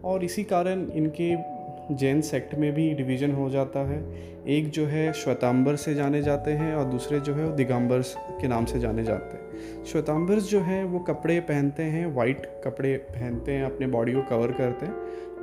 और 0.04 0.24
इसी 0.24 0.44
कारण 0.44 0.90
इनके 0.90 1.56
जैन 1.94 2.20
सेक्ट 2.20 2.54
में 2.54 2.72
भी 2.72 2.94
डिवीज़न 2.94 3.32
हो 3.32 3.50
जाता 3.50 3.80
है। 3.80 4.26
एक 4.46 4.70
जो 4.70 4.86
है, 4.86 5.12
श्वेतांबर 5.12 5.76
से 5.76 5.94
जाने 5.94 6.22
जाते 6.22 6.50
हैं 6.50 6.74
और 6.74 6.84
दूसरे 6.84 7.20
जो 7.20 7.34
है, 7.34 7.44
वो 7.44 7.52
दिगंबर्स 7.52 8.16
के 8.18 8.48
नाम 8.48 8.64
से 8.64 8.80
जाने 8.80 9.04
जाते 9.04 9.36
हैं। 9.36 9.84
श्वेतांबर्स 9.84 10.50
जो 10.50 10.60
है, 10.60 10.84
वो 10.84 10.98
कपड़े 10.98 11.40
पहनते 11.40 11.82
हैं 11.82 12.14
वाइट 12.14 12.46
कपड़े 12.64 12.96
पहनते 12.96 13.52
हैं, 13.52 13.64
अपने 13.64 13.86
बॉडी 13.86 14.12
को 14.12 14.22
कवर 14.22 14.52
करते 14.52 14.86
हैं। 14.86 14.94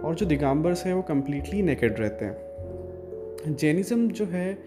और 0.01 0.15
जो 0.15 0.25
दिगंबर्स 0.25 0.85
हैं, 0.85 0.93
वो 0.93 1.01
कम्प्लीटली 1.01 1.61
नेकेड 1.61 1.99
रहते 1.99 2.25
हैं। 2.25 3.55
जैनिज़्म 3.55 4.07
जो 4.07 4.25
है 4.25 4.57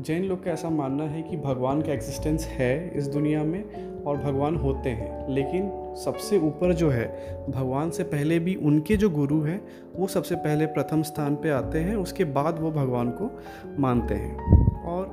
जैन 0.00 0.24
लोग 0.24 0.44
का 0.44 0.50
ऐसा 0.50 0.70
मानना 0.70 1.04
है 1.04 1.22
कि 1.22 1.36
भगवान 1.36 1.82
का 1.82 1.92
एग्जिस्टेंस 1.92 2.44
है 2.44 2.92
इस 2.94 3.06
दुनिया 3.06 3.44
में 3.44 3.64
और 4.02 4.16
भगवान 4.16 4.56
होते 4.56 4.90
हैं। 4.90 5.30
लेकिन 5.30 5.94
सबसे 6.04 6.38
ऊपर 6.38 6.72
जो 6.72 6.90
है, 6.90 7.08
भगवान 7.50 7.90
से 7.90 8.02
पहले 8.02 8.38
भी 8.38 8.54
उनके 8.54 8.96
जो 8.96 9.10
गुरु 9.10 9.40
हैं, 9.40 9.68
वो 9.96 10.06
सबसे 10.06 10.34
पहले 10.34 10.66
प्रथम 10.66 11.02
स्थान 11.02 11.36
पे 11.36 11.50
आते 11.50 11.78
हैं, 11.78 11.96
उसके 11.96 12.24
बाद 12.24 12.58
वो 12.58 12.70
भगवान 12.70 13.10
को 13.10 13.40
मानते 13.78 14.14
हैं। 14.14 14.62
और 14.84 15.06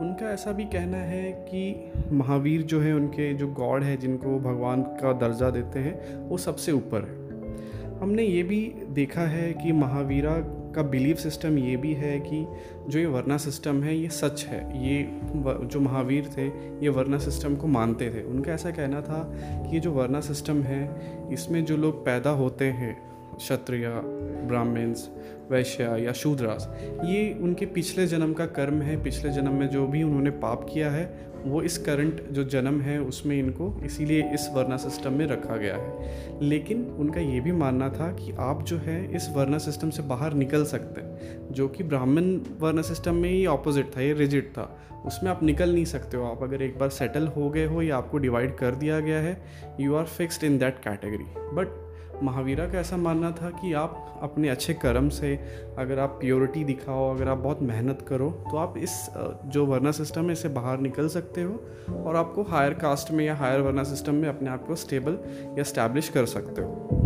उनका 0.00 0.32
ऐसा 0.32 0.52
भी 0.52 0.64
कहना 0.64 0.96
है 0.96 1.32
कि 1.32 1.92
महावीर 2.12 2.62
जो 2.62 2.80
है, 2.80 2.92
उनके 2.92 3.34
जो 3.34 3.48
गॉड 3.48 3.82
है, 3.82 3.96
जिनको 3.96 4.38
भगवान 4.38 4.82
का 4.82 5.12
दर्जा 5.12 5.50
देते 5.50 5.78
हैं, 5.78 6.16
वो 6.28 6.36
सबसे 6.36 6.72
ऊपर 6.72 6.98
है। 6.98 7.24
हमने 7.98 8.22
ये 8.22 8.42
भी 8.42 8.74
देखा 8.90 9.22
है 9.22 9.52
कि 9.52 9.72
महावीरा 9.72 10.63
का 10.74 10.82
बिलीव 10.82 11.16
सिस्टम 11.16 11.58
ये 11.58 11.76
भी 11.76 11.92
है 11.94 12.18
कि 12.20 12.46
जो 12.88 12.98
ये 12.98 13.06
वर्ना 13.06 13.36
सिस्टम 13.36 13.82
है, 13.82 13.96
ये 13.96 14.08
सच 14.08 14.44
है। 14.44 14.60
ये 14.86 15.20
जो 15.66 15.80
महावीर 15.80 16.30
थे, 16.36 16.46
ये 16.84 16.88
वर्ना 16.88 17.18
सिस्टम 17.18 17.56
को 17.56 17.66
मानते 17.66 18.10
थे। 18.10 18.22
उनका 18.22 18.52
ऐसा 18.52 18.70
कहना 18.70 19.00
था 19.00 19.22
कि 19.36 19.74
ये 19.74 19.80
जो 19.80 19.92
वर्ना 19.92 20.20
सिस्टम 20.20 20.62
है, 20.62 20.82
इसमें 21.32 21.64
जो 21.64 21.76
लोग 21.76 22.04
पैदा 22.04 22.30
होते 22.30 22.64
हैं, 22.64 22.96
क्षत्रिय, 23.36 23.88
ब्राह्मण्स 24.48 25.08
वैश्य 25.50 25.84
या 25.84 26.12
शूद्रास, 26.12 26.74
ये 27.04 27.38
उनके 27.40 27.66
पिछले 27.66 28.06
जन्म 28.06 28.32
का 28.32 28.46
कर्म 28.46 28.82
है। 28.82 29.02
पिछले 29.02 29.30
जन्म 29.30 29.54
में 29.54 29.68
जो 29.68 29.86
भी 29.86 30.02
उन्होंने 30.02 30.30
पाप 30.30 30.66
किया 30.72 30.90
है, 30.90 31.34
वो 31.44 31.62
इस 31.62 31.78
करंट 31.78 32.22
जो 32.30 32.44
जन्म 32.44 32.80
है, 32.80 33.00
उसमें 33.00 33.38
इनको 33.38 33.80
इसीलिए 33.84 34.34
इस 34.34 34.48
वर्ना 34.52 34.76
सिस्टम 34.76 35.12
में 35.12 35.26
रखा 35.26 35.56
गया 35.56 35.76
है। 35.76 35.94
लेकिन 36.42 36.84
उनका 36.84 37.20
ये 37.20 37.40
भी 37.40 37.52
मानना 37.52 37.88
था 37.88 38.12
कि 38.12 38.32
आप 38.38 38.62
जो 38.62 38.78
है, 38.78 39.16
इस 39.16 39.28
वर्ना 39.32 39.58
सिस्टम 39.58 39.90
से 39.90 40.02
बाहर 40.02 40.34
निकल 40.34 40.64
सकते 40.64 41.00
हैं, 41.00 41.38
जो 41.52 41.68
कि 41.68 41.84
ब्राह्मण 41.84 42.38
वर्ना 42.60 42.82
सिस्टम 42.82 43.14
में 43.14 43.30
ही 43.30 43.46
ऑपोजिट 43.46 43.96
था, 43.96 44.00
ये 44.00 44.12
रिजिड 44.12 44.50
था। 44.50 44.78
उसमें 45.06 45.30
आप 45.30 45.42
निकल 45.42 45.74
नहीं 45.74 45.84
सकते 45.84 46.16
हो। 46.16 46.24
आप 46.24 46.42
अगर 46.42 46.62
एक 46.62 46.78
बार 46.78 46.88
सेटल 46.88 47.26
हो 47.26 47.50
गए 47.50 47.66
हो, 47.66 47.82
या 47.82 47.96
आपको 47.96 48.18
डिवाइड 48.18 48.56
कर 48.56 48.74
दिया 48.74 49.00
गया 49.00 49.18
है 49.18 49.42
you 49.80 49.94
are 49.94 50.04
fixed 50.04 50.44
in 50.44 50.58
that 50.58 50.78
category 50.78 51.24
but 51.36 51.84
Mahavira 52.22 52.64
का 52.66 52.78
ऐसा 52.80 52.96
मानना 52.96 53.30
था 53.30 53.50
कि 53.50 53.72
आप 53.72 54.20
अपने 54.22 54.48
अच्छे 54.48 54.74
कर्म 54.74 55.08
से 55.08 55.33
अगर 55.78 55.98
आप 55.98 56.16
प्योरिटी 56.20 56.64
दिखाओ, 56.64 57.14
अगर 57.14 57.28
आप 57.28 57.38
बहुत 57.38 57.62
मेहनत 57.62 58.04
करो 58.08 58.30
तो 58.50 58.56
आप 58.56 58.74
इस 58.78 58.96
जो 59.46 59.66
वर्ना 59.66 59.90
सिस्टम 59.92 60.26
है 60.26 60.32
इससे 60.32 60.48
बाहर 60.50 60.80
निकल 60.80 61.08
सकते 61.08 61.42
हो 61.42 61.94
और 61.96 62.16
आपको 62.16 62.42
हायर 62.50 62.74
कास्ट 62.76 63.10
में 63.10 63.24
या 63.24 63.34
हायर 63.36 63.60
वर्ना 63.60 63.82
सिस्टम 63.84 64.14
में 64.14 64.28
अपने 64.28 64.50
आप 64.50 64.66
को 64.66 64.74
स्टेबल 64.76 65.18
या 65.58 65.64
स्टैब्लिश 65.64 66.08
कर 66.08 66.26
सकते 66.26 66.62
हो। 66.62 67.00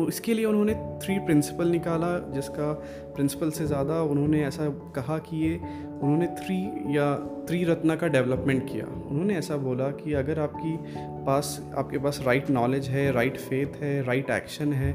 इसके 0.00 0.34
लिए 0.34 0.44
उन्होंने 0.44 0.74
थ्री 1.02 1.18
प्रिंसिपल 1.18 1.68
निकाला, 1.68 2.08
जिसका 2.32 2.72
प्रिंसिपल 3.14 3.50
से 3.50 3.66
ज़्यादा 3.66 4.00
उन्होंने 4.02 4.42
ऐसा 4.44 4.68
कहा 4.96 5.16
कि 5.18 5.36
ये, 5.36 5.56
उन्होंने 5.56 6.26
थ्री 6.36 6.56
या 6.96 7.14
थ्री 7.48 7.62
रत्ना 7.64 7.96
का 7.96 8.06
डेवलपमेंट 8.08 8.62
किया। 8.68 8.86
उन्होंने 9.10 9.36
ऐसा 9.36 9.56
बोला 9.56 9.90
कि 9.92 10.12
अगर 10.14 10.40
आपकी 10.40 10.76
पास, 11.26 11.72
आपके 11.76 11.98
पास 11.98 12.20
राइट 12.26 12.50
नॉलेज 12.50 12.88
है 12.88 13.10
राइट 13.12 13.36
फेथ 13.38 13.82
है 13.82 14.02
राइट 14.02 14.30
एक्शन 14.30 14.72
है 14.72 14.92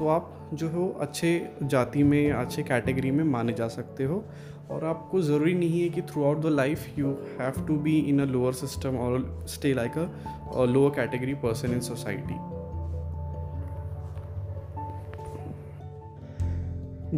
तो 0.00 0.06
आप 0.08 0.50
जो 0.54 0.68
हो 0.68 0.88
अच्छे 1.00 1.30
जाति 1.62 2.02
में, 2.02 2.32
अच्छे 2.32 2.62
कैटेगरी 2.62 3.10
में 3.10 3.24
माने 3.24 3.52
जा 3.52 3.68
सकते 3.68 4.04
हो। 4.04 4.24
और 4.70 4.84
आपको 4.84 5.20
ज़रूरी 5.22 5.54
नहीं 5.54 5.80
है 5.82 5.88
कि 5.88 6.02
through 6.24 6.40
the 6.42 6.46
life 6.46 6.98
you 6.98 7.08
have 7.40 7.66
to 7.66 7.76
be 7.76 7.98
in 7.98 8.20
a 8.20 8.24
lower 8.24 8.52
system 8.52 8.96
और 8.96 9.46
stay 9.48 9.72
like 9.74 9.98
a 9.98 10.64
lower 10.64 10.94
category 10.96 11.34
person 11.34 11.72
in 11.72 11.80
society 11.80 12.38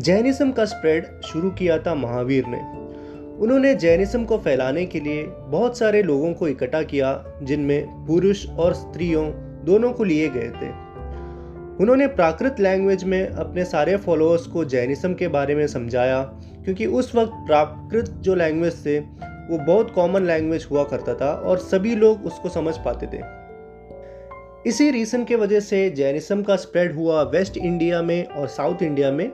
Jainism 0.00 0.52
का 0.52 0.64
स्प्रेड 0.64 1.20
शुरू 1.22 1.50
किया 1.50 1.78
था 1.78 1.94
महावीर 1.94 2.46
ने। 2.46 2.60
उन्होंने 3.38 3.74
जैनिज्म 3.74 4.24
को 4.24 4.38
फैलाने 4.38 4.86
के 4.86 5.00
लिए 5.00 5.24
बहुत 5.26 5.78
सारे 5.78 6.02
लोगों 6.02 6.34
को 6.34 6.48
इकट्ठा 6.48 6.82
किया, 6.82 7.38
जिनमें 7.42 8.06
पुरुष 8.06 8.48
और 8.48 8.74
स्त्रियों 8.74 9.30
दोनों 9.64 9.92
को 9.92 10.04
लिए 10.04 10.28
गए 10.28 10.48
थे। 10.50 10.81
उन्होंने 11.80 12.06
प्राकृत 12.06 12.60
लैंग्वेज 12.60 13.04
में 13.04 13.28
अपने 13.28 13.64
सारे 13.64 13.96
फॉलोअर्स 13.96 14.46
को 14.46 14.64
जैनिज्म 14.64 15.14
के 15.14 15.28
बारे 15.28 15.54
में 15.54 15.66
समझाया, 15.66 16.22
क्योंकि 16.64 16.86
उस 16.86 17.14
वक्त 17.14 17.32
प्राकृत 17.46 18.10
जो 18.20 18.34
लैंग्वेज 18.34 18.86
थे, 18.86 18.98
वो 18.98 19.58
बहुत 19.58 19.90
कॉमन 19.90 20.22
लैंग्वेज 20.22 20.66
हुआ 20.70 20.84
करता 20.84 21.14
था 21.14 21.32
और 21.34 21.58
सभी 21.58 21.94
लोग 21.94 22.26
उसको 22.26 22.48
समझ 22.48 22.74
पाते 22.76 23.06
थे। 23.06 23.20
इसी 24.68 24.90
रीज़न 24.90 25.24
के 25.24 25.36
वजह 25.36 25.60
से 25.60 25.90
जैनिज्म 25.90 26.42
का 26.42 26.56
स्प्रेड 26.56 26.94
हुआ 26.94 27.22
वेस्ट 27.22 27.56
इंडिया 27.56 28.02
में 28.02 28.26
और 28.26 28.46
साउथ 28.48 28.82
इंडिया 28.82 29.10
में, 29.12 29.28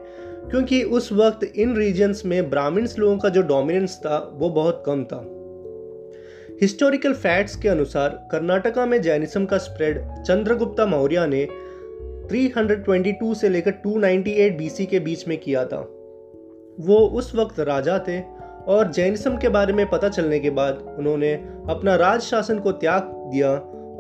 क्योंकि 0.51 0.83
उस 0.83 1.13
वक्त 1.13 1.45
इन 1.45 1.77
रीजन्स 1.77 2.25
में 2.27 2.51
ब्राह्मण्स 2.51 2.99
लोगों 2.99 3.19
का 3.19 3.29
जो 3.29 3.43
डोमिनेंस 3.43 3.97
था, 3.97 4.19
वो 4.35 4.51
बहुत 4.51 4.83
कम 4.87 5.05
था। 5.05 5.21
हिस्टोरिकल 6.63 7.13
फैक्ट्स 7.13 7.57
के 7.57 7.69
अनुसार, 7.69 8.09
कर्नाटका 8.33 8.87
में 8.87 9.01
जैनिज्म 9.03 9.45
का 9.45 9.59
स्प्रेड 9.59 9.99
चंद्रगुप्ता 10.23 10.87
मौर्य 10.87 11.27
ने 11.27 11.49
322 12.31 13.35
से 13.35 13.49
लेकर 13.49 13.71
298 13.71 14.59
बीसी 14.59 14.87
के 14.87 15.01
बीच 15.01 15.29
में 15.29 15.39
किया 15.39 15.65
था। 15.65 15.81
वो 16.81 16.97
उस 16.97 17.35
वक्त 17.35 17.61
राजा 17.61 17.99
थे 17.99 18.21
और 18.67 18.93
जैनिज्म 18.93 19.37
के 19.37 19.49
बारे 19.49 19.73
में 19.73 19.91
पता 19.91 20.09
चलने 20.09 20.39
के 20.39 20.51
बाद 20.51 20.95
उन्होंने 20.99 21.35
अपना 21.69 21.95
राज 21.95 22.21
शासन 22.21 22.59
को 22.59 22.73
त्याग 22.73 23.03
दिया 23.03 23.51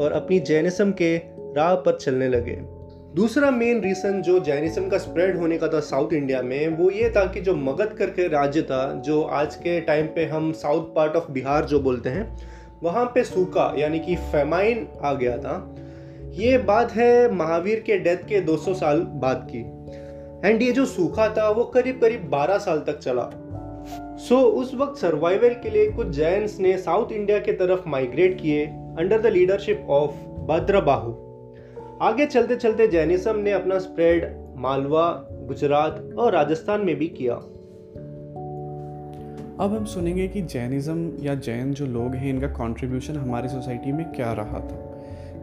और 0.00 0.12
अपनी 0.12 0.40
जैनिज्म 0.40 0.92
के 0.92 1.16
राह 1.56 1.75
पर 1.75 1.97
चलने 1.97 2.28
लगे। 2.28 2.78
दूसरा 3.14 3.50
मेन 3.50 3.80
रीज़न 3.80 4.23
जो 4.23 4.40
जैनिज्म 4.40 4.88
का 4.88 4.99
स्प्रेड 4.99 5.37
होने 5.37 5.58
का 5.58 5.68
था 5.68 5.80
साउथ 5.80 6.12
इंडिया 6.12 6.42
में, 6.42 6.68
वो 6.68 6.90
ये 6.90 7.11
था 7.11 7.26
कि 7.26 7.40
जो 7.40 7.54
मगध 7.54 7.87
करके 7.87 8.28
राज्य 8.28 8.62
था, 8.62 9.02
जो 9.04 9.23
आज 9.23 9.54
के 9.54 9.80
टाइम 9.80 10.06
पे 10.06 10.25
हम 10.25 10.52
साउथ 10.52 10.94
पार्ट 10.94 11.16
ऑफ़ 11.16 11.32
बिहार 11.32 11.64
जो 11.64 11.80
बोलते 11.80 12.08
हैं, 12.08 12.38
वहाँ 12.82 13.04
पे 13.04 13.25
सूखा, 13.25 13.75
यानी 13.78 13.99
कि 13.99 14.16
फेमाइन 14.16 14.88
आ 15.02 15.14
गया 15.14 15.38
था। 15.38 15.75
ये 16.38 16.59
बात 16.59 16.92
है 16.92 17.33
महावीर 17.33 17.80
के 17.80 17.99
डेथ 17.99 18.16
के 18.16 18.40
200 18.40 18.75
साल 18.75 19.00
बाद 19.00 19.49
की। 19.50 19.61
एंड 20.49 20.62
ये 20.62 20.73
जो 20.73 20.85
सूखा 20.87 21.28
था 21.28 21.50
वो 21.50 21.64
करीब 21.64 22.00
करीब 22.00 22.30
12 22.30 22.59
साल 22.59 22.78
तक 22.78 22.99
चला। 22.99 23.30
सो 24.16 24.35
so, 24.35 24.45
उस 24.45 24.75
वक्त 24.75 25.00
सर्वाइवल 25.00 25.49
के 25.49 25.71
लिए 25.71 25.90
कुछ 25.92 26.09
जैन्स 26.09 26.61
ने 26.61 26.78
साउथ 26.78 27.12
इंडिया 27.12 27.38
के 27.38 27.52
तरफ़ 27.52 27.88
माइग्रेट 27.88 28.40
किए 28.40 28.66
under 28.66 29.23
the 29.23 29.26
leadership 29.26 29.87
of 29.88 30.11
Bhadrabahu. 30.47 31.12
आगे 32.02 32.26
चलते 32.26 32.57
चलते 32.57 32.87
जैनिज्म 32.88 33.37
ने 33.37 33.52
अपना 33.52 33.78
स्प्रेड 33.78 34.45
मालवा 34.57 35.28
गुजरात 35.30 36.14
और 36.18 36.33
राजस्थान 36.33 36.80
में 36.80 36.97
भी 36.97 37.07
किया। 37.07 37.35
अब 39.61 39.75
हम 39.75 39.85
सुनेंगे 39.85 40.28
कि 40.28 40.42
जैनिज़्म 40.42 41.12
या 41.21 41.35
जैन 41.35 41.73
जो 41.73 41.87
लोग 41.87 42.14
हैं 42.14 42.30
इनका 42.30 42.47
कंट्रीब्यूशन 42.47 43.16
हमारी 43.16 43.49
सोसाइटी 43.49 43.92
में 43.92 44.12
क्या 44.12 44.33
रहा 44.33 44.61
था। 44.61 44.88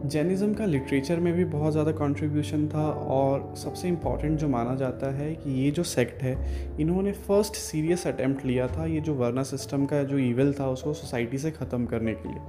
जैनिज़्म 0.04 0.54
का 0.54 0.64
लिटरेचर 0.64 1.20
में 1.20 1.32
भी 1.34 1.44
बहुत 1.44 1.72
ज़्यादा 1.72 1.92
कंट्रीब्यूशन 1.92 2.66
था 2.68 2.84
और 3.10 3.54
सबसे 3.56 3.88
इंपॉर्टेंट 3.88 4.38
जो 4.38 4.48
माना 4.48 4.74
जाता 4.74 5.12
है 5.16 5.34
कि 5.34 5.50
ये 5.54 5.70
जो 5.70 5.82
सेक्ट 5.82 6.22
है, 6.22 6.34
इन्होंने 6.80 7.12
फ़र्स्ट 7.12 7.54
सीरियस 7.54 8.06
अटैम्प्ट 8.06 8.44
लिया 8.46 8.66
था 8.68 8.86
ये 8.86 9.00
जो 9.00 9.14
वर्ना 9.14 9.42
सिस्टम 9.42 9.86
का 9.86 10.02
जो 10.02 10.18
ईवल 10.18 10.52
था 10.52 10.68
उसको 10.70 10.92
सोसाइटी 10.92 11.38
से 11.38 11.50
ख़त्म 11.50 11.86
करने 11.86 12.14
के 12.14 12.28
लिए। 12.28 12.40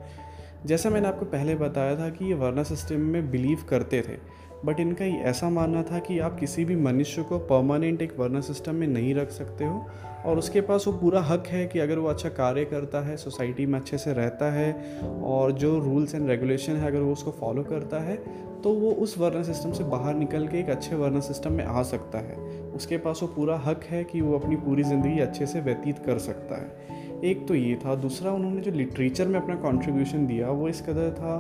जैसा 0.66 0.89
मैंने 0.89 1.08
आपको 1.08 1.25
पहले 1.25 1.56
बताया 1.56 1.96
था 2.00 2.10
कि 2.10 2.25
ये 2.25 2.34
वर्ना 2.34 2.63
सिस्टम 2.63 3.01
में 3.01 3.30
बिलीव 3.32 3.63
करते 3.70 4.01
थे 4.01 4.18
बट 4.66 4.80
इनका 4.80 5.06
ऐसा 5.30 5.50
मानना 5.50 5.84
था 5.84 6.00
कि 6.00 6.20
आप 6.20 6.40
किसी 6.40 6.66
भी 6.66 6.76
मनुष्य 6.76 7.24
को 7.24 7.38
परमानेंट 7.40 8.02
एक 8.02 8.14
वर्ना 8.20 8.42
सिस्टम 8.42 8.76
में 8.76 8.88
नहीं 8.88 9.14
रख 9.16 9.32
सकते 9.32 9.66
हो। 9.66 9.86
और 10.26 10.38
उसके 10.38 10.62
पास 10.62 10.84
वो 10.88 10.94
पूरा 10.94 11.22
हक 11.22 11.48
है 11.48 11.66
कि 11.68 11.80
अगर 11.80 12.00
वो 12.00 12.08
अच्छा 12.08 12.30
कार्य 12.30 12.66
करता 12.66 13.02
है 13.02 13.16
सोसाइटी 13.18 13.66
में 13.66 13.80
अच्छे 13.80 13.98
से 13.98 14.14
रहता 14.14 14.52
है 14.54 15.00
और 15.24 15.52
जो 15.52 15.78
रूल्स 15.80 16.16
एंड 16.16 16.30
रेगुलेशन 16.30 16.74
है, 16.74 16.88
अगर 16.88 17.00
वो 17.00 17.12
उसको 17.12 17.32
फॉलो 17.32 17.64
करता 17.64 18.00
है 18.00 18.16
तो 18.64 18.74
वो 18.74 18.92
उस 18.94 19.18
वर्ण 19.18 19.44
सिस्टम 19.44 19.72
से 19.72 19.84
बाहर 19.84 20.16
निकल 20.16 20.48
के 20.48 20.60
एक 20.60 20.70
अच्छे 20.70 20.96
वर्ण 20.96 21.20
सिस्टम 21.22 21.52
में 21.52 21.64
आ 21.66 21.82
सकता 21.84 22.20
है। 22.20 22.36
उसके 22.76 22.98
पास 22.98 23.20
वो 23.22 23.28
पूरा 23.28 23.58
हक 23.58 23.84
है 23.84 24.04
कि 24.04 24.22
वो 24.22 24.38
अपनी 24.40 24.56
पूरी 24.56 24.84
ज़िंदगी 24.84 25.20
अच्छे 25.20 25.46
से 25.46 25.62
व्यतीत 25.62 26.00
कर 26.00 26.18
सकता 26.20 26.56
है। 26.56 27.22
एक 27.24 27.48
तो 27.48 27.56
ये 27.56 27.76
था। 27.76 27.96
दूसरा, 27.96 28.32
उन्होंने 28.32 28.62
जो 28.62 28.72
लिटरेचर 28.72 29.28
में 29.28 29.40
अपना 29.40 29.56
कंट्रीब्यूशन 29.62 30.26
दिया, 30.28 30.50
वो 30.50 30.68
इस 30.70 30.82
कदर 30.82 31.12
था 31.12 31.38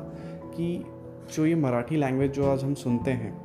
कि 0.47 0.83
जो 1.35 1.45
ये 1.45 1.55
मराठी 1.55 1.97
लैंग्वेज 1.97 2.31
जो 2.31 2.51
आज 2.51 2.63
हम 2.63 2.73
सुनते 2.73 3.11
हैं, 3.11 3.41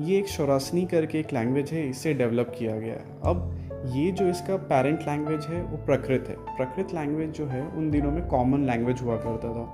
ये 0.00 0.18
एक 0.18 0.28
शौरासनी 0.28 0.84
करके 0.86 1.20
एक 1.20 1.32
लैंग्वेज 1.32 1.70
है, 1.70 1.88
इससे 1.88 2.14
डेवलप 2.14 2.52
किया 2.58 2.76
गया 2.76 2.94
है। 2.94 3.18
अब 3.24 3.62
ये 3.94 4.10
जो 4.10 4.26
इसका 4.26 4.56
पेरेंट 4.56 5.00
लैंग्वेज 5.00 5.44
है, 5.44 5.62
वो 5.62 5.76
प्रकृत 5.76 6.24
है। 6.28 6.34
प्रकृत 6.34 6.94
लैंग्वेज 6.94 7.30
जो 7.30 7.46
है, 7.46 7.66
उन 7.66 7.90
दिनों 7.90 8.10
में 8.10 8.26
कॉमन 8.26 8.66
लैंग्वेज 8.66 9.02
हुआ 9.02 9.16
करता 9.16 9.48
था। 9.48 9.64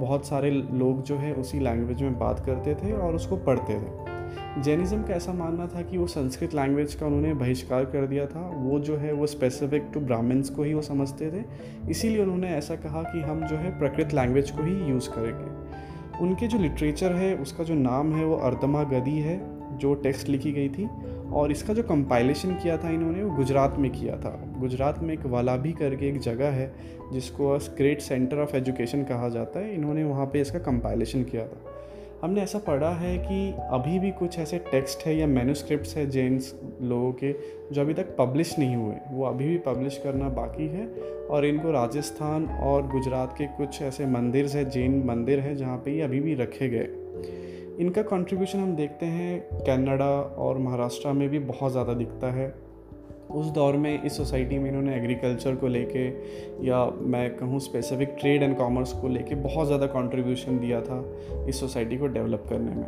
बहुत 0.00 0.26
सारे 0.26 0.50
लोग 0.50 1.02
जो 1.02 1.16
है, 1.16 1.32
उसी 1.34 1.60
लैंग्वेज 1.60 2.02
में 2.02 2.18
बात 2.18 2.46
करते 2.46 2.74
थे 2.74 2.92
और 2.92 3.14
उसको 3.14 3.36
पढ़ते 3.36 3.74
थे। 3.74 4.16
जैनिज़्म 4.62 5.02
का 5.02 5.14
ऐसा 5.14 5.32
मानना 5.32 5.66
था 5.66 5.82
कि 5.82 5.98
वो 5.98 6.06
संस्कृत 6.06 6.54
लैंग्वेज 6.54 6.94
का 6.94 7.06
उन्होंने 7.06 7.34
बहिष्कार 7.34 7.84
कर 7.84 8.06
दिया 8.06 8.26
था। 8.26 8.50
वो 8.54 8.78
जो 8.78 8.96
है, 8.96 9.12
वो 9.12 9.26
स्पेसिफिक 9.26 9.82
टू 9.94 10.00
ब्राह्मण्स 10.00 10.50
को 10.50 10.62
ही 10.62 10.74
वो 10.74 10.82
समझते 10.82 11.30
थे। 11.30 11.44
इसीलिए 11.90 12.22
उन्होंने 12.22 12.48
ऐसा 12.48 12.74
कहा 12.74 13.02
कि 13.02 13.20
हम 13.20 13.46
जो 13.46 13.56
है, 13.56 13.78
प्रकृत 13.78 14.14
लैंग्वेज 14.14 14.50
को 14.50 14.62
ही 14.62 14.90
यूज़ 14.90 15.10
करेंगे। 15.10 15.85
उनके 16.20 16.46
जो 16.46 16.58
लिटरेचर 16.58 17.12
है, 17.12 17.36
उसका 17.36 17.64
जो 17.64 17.74
नाम 17.74 18.14
है, 18.14 18.24
वो 18.24 18.36
अर्दमा 18.36 18.82
गदी 18.82 19.18
है, 19.18 19.56
जो 19.78 19.94
टेक्स्ट 19.94 20.28
लिखी 20.28 20.52
गई 20.52 20.68
थी, 20.68 20.88
और 21.32 21.50
इसका 21.50 21.74
जो 21.74 21.82
कंपाइलेशन 21.82 22.50
किया 22.54 22.76
था 22.78 22.90
इन्होंने, 22.90 23.22
वो 23.22 23.36
गुजरात 23.36 23.76
में 23.78 23.90
किया 23.90 24.16
था। 24.16 24.54
गुजरात 24.58 24.98
में 25.02 25.14
एक 25.14 25.26
वलाभी 25.26 25.72
करके 25.72 26.08
एक 26.08 26.18
जगह 26.18 26.48
है, 26.48 26.74
जिसको 27.12 27.58
ग्रेट 27.58 28.00
सेंटर 28.00 28.38
ऑफ़ 28.38 28.56
एजुकेशन 28.56 29.02
कहा 29.02 29.28
जाता 29.28 29.60
है। 29.60 29.74
इन्होंने 29.74 30.04
वहाँ 30.04 30.26
पे 30.26 30.40
इसका 30.40 30.58
कंपाइलेशन 30.58 31.22
किया 31.24 31.46
था। 31.46 31.75
हमने 32.22 32.40
ऐसा 32.42 32.58
पढ़ा 32.58 32.90
है 32.90 33.16
कि 33.18 33.54
अभी 33.72 33.98
भी 33.98 34.10
कुछ 34.10 34.38
ऐसे 34.38 34.58
टेक्स्ट 34.70 35.06
है 35.06 35.16
या 35.16 35.26
मैनुस्क्रिप्ट 35.26 35.96
है 35.96 36.08
जेन्स 36.10 36.54
लोगों 36.82 37.12
के 37.12 37.32
जो 37.72 37.80
अभी 37.80 37.94
तक 37.94 38.14
पब्लिश 38.18 38.58
नहीं 38.58 38.76
हुए। 38.76 38.94
वो 39.10 39.24
अभी 39.24 39.48
भी 39.48 39.58
पब्लिश 39.66 40.00
करना 40.04 40.28
बाकी 40.28 40.66
है 40.68 40.86
और 41.30 41.46
इनको 41.46 41.70
राजस्थान 41.70 42.46
और 42.62 42.86
गुजरात 42.88 43.34
के 43.38 43.46
कुछ 43.56 43.82
ऐसे 43.82 44.06
मंदिर 44.06 44.46
है, 44.46 44.64
जैन 44.70 45.02
मंदिर 45.06 45.40
हैं, 45.40 45.56
जहाँ 45.56 45.76
पे 45.78 45.96
ये 45.96 46.02
अभी 46.02 46.20
भी 46.20 46.34
रखे 46.34 46.68
गए। 46.68 46.88
इनका 47.80 48.02
कंट्रीब्यूशन 48.02 48.58
हम 48.58 48.74
देखते 48.76 49.06
हैं 49.06 49.64
कनाडा 49.66 50.10
और 50.38 50.58
महाराष्ट्र 50.58 51.12
में 51.12 51.28
भी 51.28 51.38
बहुत 51.40 51.72
ज़्यादा 51.72 51.94
दिखता 51.94 52.32
है। 52.32 52.54
उस 53.30 53.46
दौर 53.46 53.76
में 53.76 54.02
इस 54.02 54.16
सोसाइटी 54.16 54.58
में 54.58 54.68
इन्होंने 54.68 54.96
एग्रीकल्चर 54.96 55.54
को 55.54 55.68
लेके 55.68 56.06
या 56.66 56.84
मैं 56.86 57.36
कहूँ 57.36 57.60
स्पेसिफिक 57.60 58.16
ट्रेड 58.20 58.42
एंड 58.42 58.56
कॉमर्स 58.56 58.92
को 58.92 59.08
लेके 59.08 59.34
बहुत 59.34 59.66
ज़्यादा 59.66 59.86
कंट्रीब्यूशन 59.86 60.58
दिया 60.58 60.80
था 60.80 61.04
इस 61.48 61.60
सोसाइटी 61.60 61.96
को 61.96 62.06
डेवलप 62.06 62.46
करने 62.48 62.70
में। 62.70 62.86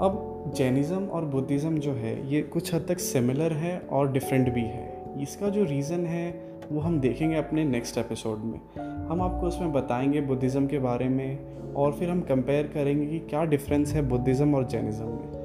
अब 0.00 0.52
जैनिज़्म 0.56 1.04
और 1.04 1.24
बुद्धिज़्म 1.24 1.78
जो 1.78 1.92
है, 1.92 2.32
ये 2.32 2.42
कुछ 2.42 2.74
हद 2.74 2.86
तक 2.88 2.98
सिमिलर 2.98 3.52
है 3.52 3.78
और 3.78 4.12
डिफरेंट 4.12 4.52
भी 4.54 4.60
है। 4.60 5.04
इसका 5.22 5.48
जो 5.48 5.64
रीज़न 5.64 6.06
है, 6.06 6.30
वो 6.72 6.80
हम 6.80 7.00
देखेंगे 7.00 7.36
अपने 7.36 7.64
नेक्स्ट 7.64 7.98
एपिसोड 7.98 8.38
में। 8.38 8.60
हम 9.08 9.22
आपको 9.22 9.46
उसमें 9.46 9.72
बताएँगे 9.72 10.20
बुद्धिज़्म 10.20 10.66
के 10.66 10.78
बारे 10.78 11.08
में 11.08 11.74
और 11.74 11.92
फिर 11.92 12.10
हम 12.10 12.20
कंपेयर 12.20 12.66
करेंगे 12.66 13.06
कि 13.06 13.18
क्या 13.18 13.44
डिफरेंस 13.44 13.92
है 13.92 14.08
बुद्धिज़्म 14.08 14.54
और 14.54 14.66
जैनिज़्म 14.66 15.06
में। 15.06 15.39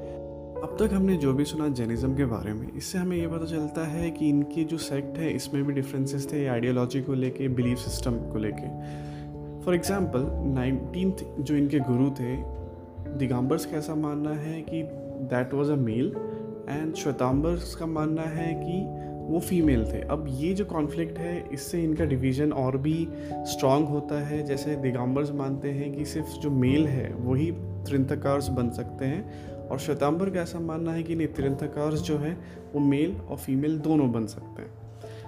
अब 0.56 0.76
तक 0.80 0.92
हमने 0.92 1.16
जो 1.16 1.32
भी 1.32 1.44
सुना 1.44 1.68
जैनिज़्म 1.68 2.14
के 2.16 2.24
बारे 2.24 2.52
में, 2.52 2.66
इससे 2.72 2.98
हमें 2.98 3.16
ये 3.16 3.26
पता 3.26 3.46
चलता 3.46 3.84
है 3.86 4.10
कि 4.10 4.28
इनकी 4.28 4.64
जो 4.64 4.78
सेक्ट 4.78 5.18
है, 5.18 5.30
इसमें 5.30 5.62
भी 5.64 5.72
डिफरेंसेस 5.72 6.32
थे 6.32 6.46
आइडियोलॉजी 6.46 7.00
को 7.00 7.14
लेके 7.14 7.48
बिलीफ 7.48 7.78
सिस्टम 7.78 8.16
को 8.32 8.38
लेके। 8.38 8.68
फॉर 9.64 9.74
एग्जांपल 9.74 10.26
नाइनटीन 10.54 11.14
जो 11.40 11.54
इनके 11.54 11.78
गुरु 11.80 12.10
थे, 12.10 12.36
दिगंबर्स 13.18 13.66
का 13.66 13.76
ऐसा 13.76 13.94
मानना 13.94 14.30
है 14.30 14.60
कि 14.62 14.82
that 15.30 15.54
was 15.54 15.70
a 15.70 15.76
male 15.76 16.12
and 16.68 16.94
Shvetambars 16.94 17.74
का 17.74 17.86
मानना 17.86 18.22
है 18.22 18.52
कि 18.54 18.80
वो 19.26 19.40
फीमेल 19.40 19.84
थे। 19.84 20.00
अब 20.00 20.24
ये 20.30 20.52
जो 20.54 20.64
कॉन्फ्लिक्ट 20.64 21.18
है, 21.18 21.48
इससे 21.52 21.82
इनका 21.84 22.04
डिवीज़न 22.04 22.52
और 22.54 22.76
भी 22.78 22.96
स्ट्रांग 23.46 23.86
होता 23.86 24.20
है। 24.26 24.42
जैसे 24.46 24.76
दिगंबर्स 24.76 25.32
मानते 25.32 25.70
हैं 25.70 25.92
कि 25.92 26.04
सिर्फ़ 26.04 26.38
जो 26.40 26.50
मेल 26.52 26.86
है, 26.86 27.12
वही 27.14 27.50
त्रिंतकार्स 27.86 28.48
बन 28.48 28.70
सकते 28.70 29.04
हैं 29.04 29.55
और 29.70 29.78
श्वेतांबर 29.78 30.30
का 30.30 30.40
ऐसा 30.40 30.60
मानना 30.60 30.92
है 30.92 31.02
कि 31.02 31.14
नहीं 31.14 31.28
तिरंतकार्स 31.28 32.00
जो 32.00 32.18
है, 32.18 32.38
वो 32.74 32.80
मेल 32.80 33.16
और 33.16 33.36
फीमेल 33.36 33.78
दोनों 33.78 34.12
बन 34.12 34.26
सकते 34.26 34.62
हैं। 34.62 34.70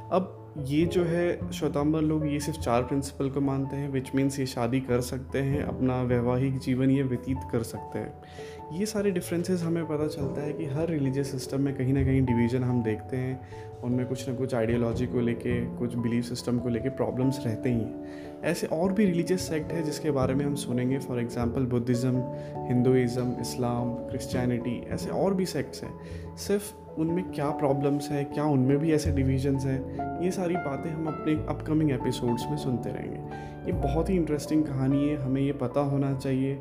अब 0.09 0.48
ये 0.59 0.85
जो 0.85 1.03
है 1.05 1.51
श्वेतांबर 1.53 2.01
लोग 2.01 2.27
ये 2.27 2.39
सिर्फ़ 2.41 2.61
चार 2.61 2.83
प्रिंसिपल 2.83 3.29
को 3.31 3.41
मानते 3.41 3.77
हैं 3.77 3.89
विच 3.89 4.11
मीन्स 4.15 4.39
ये 4.39 4.47
शादी 4.47 4.81
कर 4.81 5.01
सकते 5.01 5.39
हैं, 5.39 5.63
अपना 5.63 6.01
वैवाहिक 6.03 6.59
जीवन 6.59 6.91
ये 6.91 7.03
व्यतीत 7.03 7.39
कर 7.53 7.63
सकते 7.63 7.99
हैं। 7.99 8.79
ये 8.79 8.87
सारे 8.87 9.11
डिफरेंसेस 9.11 9.63
हमें 9.63 9.85
पता 9.85 10.07
चलता 10.07 10.41
है 10.41 10.53
कि 10.53 10.65
हर 10.65 10.89
रिलीजियस 10.89 11.31
सिस्टम 11.31 11.61
में 11.61 11.75
कहीं 11.75 11.93
ना 11.93 12.03
कहीं 12.03 12.23
डिवीज़न 12.23 12.63
हम 12.63 12.83
देखते 12.83 13.17
हैं, 13.17 13.41
उनमें 13.83 14.07
कुछ 14.07 14.29
ना 14.29 14.35
कुछ 14.35 14.55
आइडियोलॉजी 14.55 15.07
को 15.07 15.21
लेके, 15.21 15.61
कुछ 15.77 15.95
बिलीफ 15.95 16.25
सिस्टम 16.25 16.59
को 16.59 16.69
लेके 16.69 16.89
प्रॉब्लम्स 16.89 17.39
रहते 17.47 17.69
ही 17.69 17.81
हैं। 17.81 18.43
ऐसे 18.43 18.67
और 18.67 18.93
भी 18.93 19.05
रिलीजियस 19.05 19.49
सेक्ट 19.49 19.73
है 19.73 19.83
जिसके 19.83 20.11
बारे 20.11 20.35
में 20.35 20.45
हम 20.45 20.55
सुनेंगे 20.55 20.99
for 20.99 21.21
example 21.21 21.67
Buddhism 21.67 22.23
Hinduism 22.69 23.35
Islam 23.41 23.95
Christianity 24.11 24.79
ऐसे 24.89 25.11
और 25.11 25.35
भी 25.35 25.47
सेक्ट्स 25.47 25.83
हैं। 25.83 26.37
सिर्फ़ 26.37 26.75
उनमें 26.99 27.31
क्या 27.33 27.49
प्रॉब्लम्स 27.51 28.11
हैं, 28.11 28.25
क्या 28.33 28.45
उनमें 28.45 28.79
भी 28.79 28.93
ऐसे 28.93 29.11
डिविजन्स 29.13 29.65
हैं, 29.65 30.21
ये 30.23 30.31
सारी 30.31 30.57
बातें 30.57 30.91
हम 30.91 31.07
अपने 31.07 31.35
अपकमिंग 31.49 31.91
एपिसोड्स 31.91 32.47
में 32.51 32.57
सुनते 32.57 32.91
रहेंगे। 32.91 33.19
ये 33.67 33.73
बहुत 33.73 34.11
ही 34.11 34.17
इंटरेस्टिंग 34.17 34.65
कहानी 34.65 35.09
है, 35.09 35.17
हमें 35.17 35.41
ये 35.43 35.53
पता 35.53 35.81
होना 35.81 36.15
चाहिए 36.15 36.55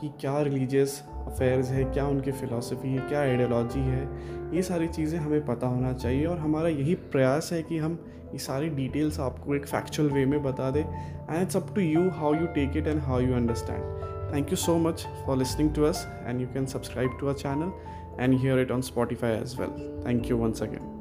कि 0.00 0.08
क्या 0.20 0.40
रिलीजियस 0.42 1.02
अफेयर्स 1.26 1.70
है, 1.70 1.84
क्या 1.84 2.06
उनकी 2.06 2.32
फ़िलासफ़ी 2.32 2.92
है, 2.92 3.08
क्या 3.08 3.20
आइडियोलॉजी 3.20 3.80
है, 3.80 4.02
ये 4.54 4.62
सारी 4.62 4.88
चीज़ें 4.88 5.18
हमें 5.20 5.44
पता 5.46 5.66
होना 5.66 5.92
चाहिए 5.92 6.24
और 6.26 6.38
हमारा 6.38 6.68
यही 6.68 6.94
प्रयास 6.94 7.50
है 7.52 7.62
कि 7.62 7.78
हम 7.78 7.98
ये 8.32 8.38
सारी 8.38 8.68
डिटेल्स 8.68 9.20
आपको 9.20 9.54
एक 9.54 9.66
फैक्चुअल 9.66 10.08
वे 10.10 10.24
में 10.26 10.42
बता 10.42 10.70
दें 10.70 10.80
and 10.80 11.42
it's 11.42 11.56
up 11.56 11.74
to 11.74 11.80
you 11.80 12.08
how 12.10 12.34
you 12.34 12.46
take 12.46 12.76
it 12.76 12.86
and 12.86 13.00
how 13.00 13.20
you 13.20 13.34
understand 13.34 14.34
thank 14.34 14.50
you 14.50 14.56
so 14.56 14.76
much 14.78 15.06
for 15.26 15.36
listening 15.36 15.74
to 15.74 15.82
us 15.82 16.06
and 16.26 16.40
you 16.40 16.46
can 16.46 16.66
subscribe 16.66 17.16
to 17.20 17.26
our 17.26 17.34
channel 17.34 17.72
and 18.18 18.34
hear 18.34 18.58
it 18.58 18.70
on 18.70 18.82
Spotify 18.82 19.40
as 19.40 19.56
well. 19.56 19.74
Thank 20.02 20.28
you 20.28 20.36
once 20.36 20.60
again. 20.60 20.97